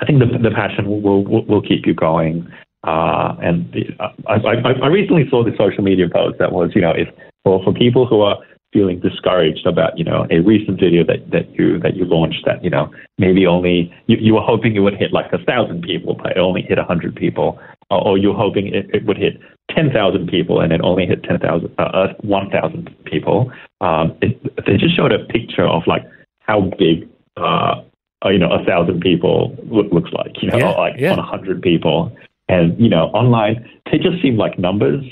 I 0.00 0.06
think 0.06 0.18
the 0.18 0.26
the 0.26 0.54
passion 0.54 0.86
will 0.86 1.24
will, 1.24 1.44
will 1.46 1.62
keep 1.62 1.86
you 1.86 1.94
going. 1.94 2.46
Uh, 2.82 3.34
and 3.40 3.72
the, 3.72 3.86
I, 4.28 4.34
I, 4.34 4.72
I 4.82 4.86
recently 4.88 5.26
saw 5.30 5.42
the 5.42 5.52
social 5.56 5.82
media 5.82 6.06
post 6.12 6.38
that 6.38 6.52
was, 6.52 6.72
you 6.74 6.82
know, 6.82 6.90
if 6.90 7.08
for, 7.44 7.62
for 7.62 7.72
people 7.72 8.06
who 8.06 8.22
are 8.22 8.38
feeling 8.72 8.98
discouraged 8.98 9.66
about, 9.66 9.96
you 9.96 10.04
know, 10.04 10.26
a 10.32 10.40
recent 10.40 10.80
video 10.80 11.04
that, 11.04 11.30
that 11.30 11.48
you 11.54 11.78
that 11.78 11.94
you 11.96 12.04
launched 12.04 12.44
that, 12.44 12.62
you 12.64 12.68
know, 12.68 12.90
maybe 13.18 13.46
only 13.46 13.94
you, 14.08 14.16
you 14.20 14.34
were 14.34 14.40
hoping 14.40 14.74
it 14.74 14.80
would 14.80 14.96
hit 14.96 15.12
like 15.12 15.32
a 15.32 15.38
thousand 15.44 15.82
people, 15.82 16.14
but 16.14 16.32
it 16.32 16.38
only 16.38 16.62
hit 16.62 16.76
a 16.76 16.82
hundred 16.84 17.14
people, 17.14 17.58
or, 17.90 18.04
or 18.08 18.18
you're 18.18 18.34
hoping 18.34 18.74
it, 18.74 18.90
it 18.92 19.06
would 19.06 19.16
hit 19.16 19.38
ten 19.70 19.92
thousand 19.92 20.26
people 20.26 20.60
and 20.60 20.72
it 20.72 20.80
only 20.82 21.06
hit 21.06 21.22
ten 21.22 21.38
thousand, 21.38 21.72
uh, 21.78 21.82
uh, 21.82 22.14
one 22.22 22.50
thousand 22.50 22.90
people. 23.04 23.52
Um, 23.80 24.16
it, 24.20 24.42
they 24.66 24.76
just 24.76 24.96
showed 24.96 25.12
a 25.12 25.24
picture 25.26 25.66
of 25.66 25.86
like 25.86 26.02
how 26.40 26.72
big, 26.76 27.08
uh, 27.36 27.80
you 28.24 28.38
know, 28.38 28.50
a 28.50 28.64
thousand 28.64 29.00
people 29.02 29.56
look, 29.70 29.92
looks 29.92 30.10
like, 30.12 30.42
you 30.42 30.50
know, 30.50 30.56
Yeah, 30.58 30.70
like 30.70 30.94
yeah. 30.98 31.12
on 31.12 31.20
a 31.20 31.22
hundred 31.22 31.62
people. 31.62 32.10
And 32.48 32.78
you 32.78 32.88
know, 32.88 33.06
online 33.14 33.70
they 33.90 33.98
just 33.98 34.20
seem 34.20 34.36
like 34.36 34.58
numbers, 34.58 35.04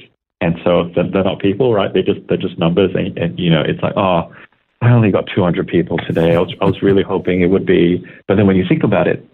and 0.43 0.57
so 0.65 0.91
they're, 0.95 1.09
they're 1.09 1.25
not 1.25 1.39
people, 1.39 1.73
right? 1.73 1.93
They 1.95 2.03
just 2.03 2.21
they're 2.29 2.37
just 2.37 2.59
numbers, 2.59 2.91
and, 2.95 3.17
and 3.17 3.39
you 3.39 3.49
know, 3.49 3.63
it's 3.63 3.81
like, 3.81 3.95
oh, 3.97 4.31
I 4.83 4.91
only 4.91 5.13
got 5.13 5.29
200 5.33 5.67
people 5.69 5.97
today. 5.99 6.35
I 6.35 6.41
was 6.41 6.53
I 6.61 6.65
was 6.65 6.83
really 6.83 7.05
hoping 7.05 7.41
it 7.43 7.47
would 7.47 7.65
be, 7.65 8.05
but 8.27 8.35
then 8.37 8.47
when 8.49 8.57
you 8.57 8.65
think 8.69 8.83
about 8.83 9.07
it, 9.07 9.25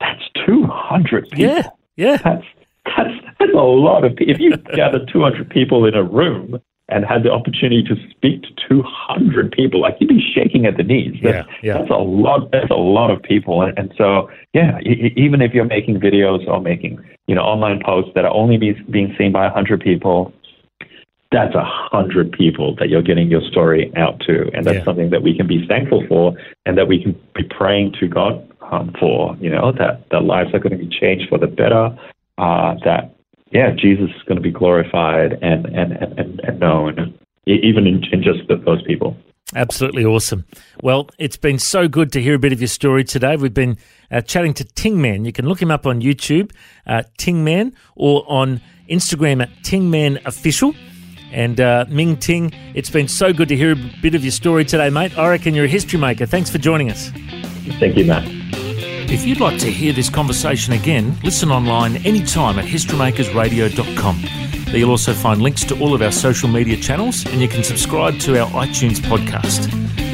that's 0.00 0.22
200 0.46 1.30
people. 1.30 1.44
Yeah, 1.44 1.68
yeah. 1.96 2.16
That's 2.18 2.44
that's 2.86 3.14
that's 3.38 3.52
a 3.52 3.56
lot 3.56 4.04
of 4.04 4.14
people. 4.14 4.34
If 4.34 4.40
you 4.40 4.56
gathered 4.76 5.10
200 5.12 5.50
people 5.50 5.84
in 5.84 5.94
a 5.94 6.02
room 6.04 6.60
and 6.88 7.04
had 7.04 7.22
the 7.22 7.30
opportunity 7.30 7.82
to 7.84 7.96
speak 8.10 8.42
to 8.42 8.48
200 8.68 9.50
people, 9.52 9.80
like 9.80 9.96
you'd 9.98 10.08
be 10.08 10.20
shaking 10.34 10.66
at 10.66 10.76
the 10.76 10.82
knees. 10.82 11.14
That's, 11.22 11.48
Yeah, 11.48 11.54
yeah. 11.62 11.78
that's 11.78 11.90
a 11.90 11.94
lot. 11.94 12.50
That's 12.52 12.70
a 12.70 12.74
lot 12.74 13.10
of 13.10 13.22
people. 13.22 13.62
And, 13.62 13.76
and 13.78 13.94
so, 13.96 14.30
yeah, 14.52 14.78
e- 14.80 15.12
even 15.16 15.40
if 15.40 15.54
you're 15.54 15.64
making 15.64 16.00
videos 16.00 16.46
or 16.46 16.60
making, 16.60 17.00
you 17.26 17.34
know, 17.34 17.42
online 17.42 17.80
posts 17.84 18.10
that 18.14 18.24
are 18.24 18.34
only 18.34 18.58
be, 18.58 18.72
being 18.90 19.14
seen 19.16 19.32
by 19.32 19.44
100 19.44 19.80
people, 19.80 20.32
that's 21.32 21.54
a 21.54 21.64
hundred 21.64 22.32
people 22.32 22.76
that 22.76 22.88
you're 22.88 23.02
getting 23.02 23.30
your 23.30 23.42
story 23.50 23.90
out 23.96 24.20
to, 24.26 24.50
and 24.54 24.64
that's 24.64 24.78
Yeah. 24.78 24.84
something 24.84 25.10
that 25.10 25.22
we 25.22 25.36
can 25.36 25.46
be 25.46 25.66
thankful 25.66 26.04
for, 26.06 26.34
and 26.66 26.76
that 26.78 26.88
we 26.88 27.02
can 27.02 27.12
be 27.34 27.44
praying 27.44 27.92
to 28.00 28.06
God 28.08 28.46
um, 28.70 28.94
for. 29.00 29.36
You 29.40 29.50
know 29.50 29.72
that 29.72 30.08
that 30.10 30.24
lives 30.24 30.54
are 30.54 30.58
going 30.58 30.78
to 30.78 30.84
be 30.84 30.88
changed 31.00 31.28
for 31.28 31.38
the 31.38 31.46
better. 31.46 31.96
Uh, 32.38 32.74
that 32.84 33.14
yeah, 33.50 33.70
Jesus 33.70 34.10
is 34.16 34.22
going 34.26 34.36
to 34.36 34.42
be 34.42 34.50
glorified 34.50 35.32
and 35.42 35.66
and 35.66 35.92
and, 35.92 36.40
and, 36.40 36.60
known, 36.60 37.18
even 37.46 37.86
in, 37.86 38.02
in 38.12 38.22
just 38.22 38.46
th 38.48 38.60
those 38.64 38.82
people. 38.82 39.16
Absolutely 39.54 40.04
awesome. 40.04 40.46
Well, 40.82 41.10
it's 41.18 41.36
been 41.36 41.58
so 41.58 41.86
good 41.86 42.10
to 42.12 42.22
hear 42.22 42.34
a 42.34 42.38
bit 42.38 42.52
of 42.54 42.60
your 42.60 42.68
story 42.68 43.04
today. 43.04 43.36
We've 43.36 43.52
been 43.52 43.76
uh, 44.10 44.22
chatting 44.22 44.54
to 44.54 44.64
Tingman. 44.64 45.26
You 45.26 45.32
can 45.32 45.46
look 45.46 45.60
him 45.60 45.70
up 45.70 45.86
on 45.86 46.00
YouTube, 46.00 46.52
uh, 46.86 47.02
Tingman, 47.18 47.74
or 47.94 48.24
on 48.28 48.62
Instagram 48.88 49.42
at 49.42 49.50
Tingman 49.62 50.24
Official. 50.24 50.74
And 51.32 51.60
uh, 51.60 51.86
Ming 51.88 52.16
Ting, 52.16 52.52
it's 52.74 52.90
been 52.90 53.08
so 53.08 53.32
good 53.32 53.48
to 53.48 53.56
hear 53.56 53.72
a 53.72 53.76
bit 54.02 54.14
of 54.14 54.22
your 54.22 54.32
story 54.32 54.64
today, 54.64 54.90
mate. 54.90 55.16
I 55.18 55.28
reckon 55.28 55.54
you're 55.54 55.64
a 55.64 55.68
history 55.68 55.98
maker. 55.98 56.26
Thanks 56.26 56.50
for 56.50 56.58
joining 56.58 56.90
us. 56.90 57.10
Thank 57.78 57.96
you, 57.96 58.04
Matt. 58.04 58.24
If 59.10 59.26
you'd 59.26 59.40
like 59.40 59.58
to 59.60 59.70
hear 59.70 59.92
this 59.92 60.08
conversation 60.08 60.72
again, 60.72 61.18
listen 61.22 61.50
online 61.50 61.96
anytime 61.98 62.58
at 62.58 62.64
historymakersradio.com. 62.64 64.22
There 64.66 64.76
you'll 64.78 64.90
also 64.90 65.12
find 65.12 65.42
links 65.42 65.64
to 65.64 65.78
all 65.80 65.92
of 65.92 66.00
our 66.00 66.12
social 66.12 66.48
media 66.48 66.78
channels 66.78 67.26
and 67.26 67.40
you 67.42 67.46
can 67.46 67.62
subscribe 67.62 68.18
to 68.20 68.40
our 68.40 68.48
iTunes 68.52 69.00
podcast. 69.00 69.70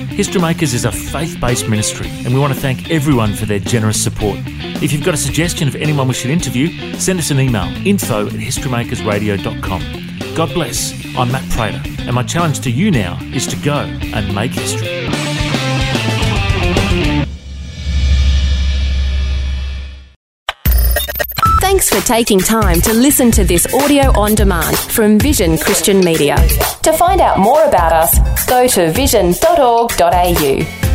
History 0.09 0.41
Makers 0.41 0.75
is 0.75 0.85
a 0.85 0.91
faith 0.91 1.41
based 1.41 1.69
ministry 1.69 2.09
and 2.25 2.35
we 2.35 2.41
want 2.41 2.53
to 2.53 2.59
thank 2.59 2.91
everyone 2.91 3.35
for 3.35 3.47
their 3.47 3.61
generous 3.61 4.03
support. 4.03 4.41
If 4.83 4.93
you've 4.93 5.05
got 5.05 5.15
a 5.15 5.19
suggestion 5.19 5.69
of 5.69 5.77
anyone 5.77 6.09
we 6.09 6.15
should 6.15 6.33
interview, 6.33 6.93
send 6.95 7.21
us 7.21 7.31
an 7.31 7.39
email 7.39 7.69
info 7.87 8.27
at 8.27 8.33
historymakersradio.com. 8.33 10.08
God 10.39 10.55
bless. 10.55 10.95
I'm 11.17 11.33
Matt 11.33 11.51
Prater 11.51 11.83
and 12.03 12.15
my 12.15 12.23
challenge 12.23 12.61
to 12.61 12.71
you 12.71 12.93
now 12.93 13.19
is 13.35 13.45
to 13.49 13.57
go 13.57 13.75
and 13.75 14.33
make 14.33 14.53
history. 14.53 14.87
Thanks 21.61 21.91
for 21.91 22.01
taking 22.07 22.39
time 22.39 22.81
to 22.83 22.93
listen 22.93 23.33
to 23.33 23.43
this 23.43 23.67
audio 23.75 24.17
on 24.17 24.37
demand 24.37 24.79
from 24.79 25.19
Vision 25.19 25.59
Christian 25.59 25.99
Media. 26.05 26.37
To 26.85 26.93
find 26.93 27.21
out 27.21 27.41
more 27.41 27.65
about 27.65 27.93
us, 27.93 28.47
go 28.47 28.69
to 28.69 28.93
vision.org.au. 28.93 30.88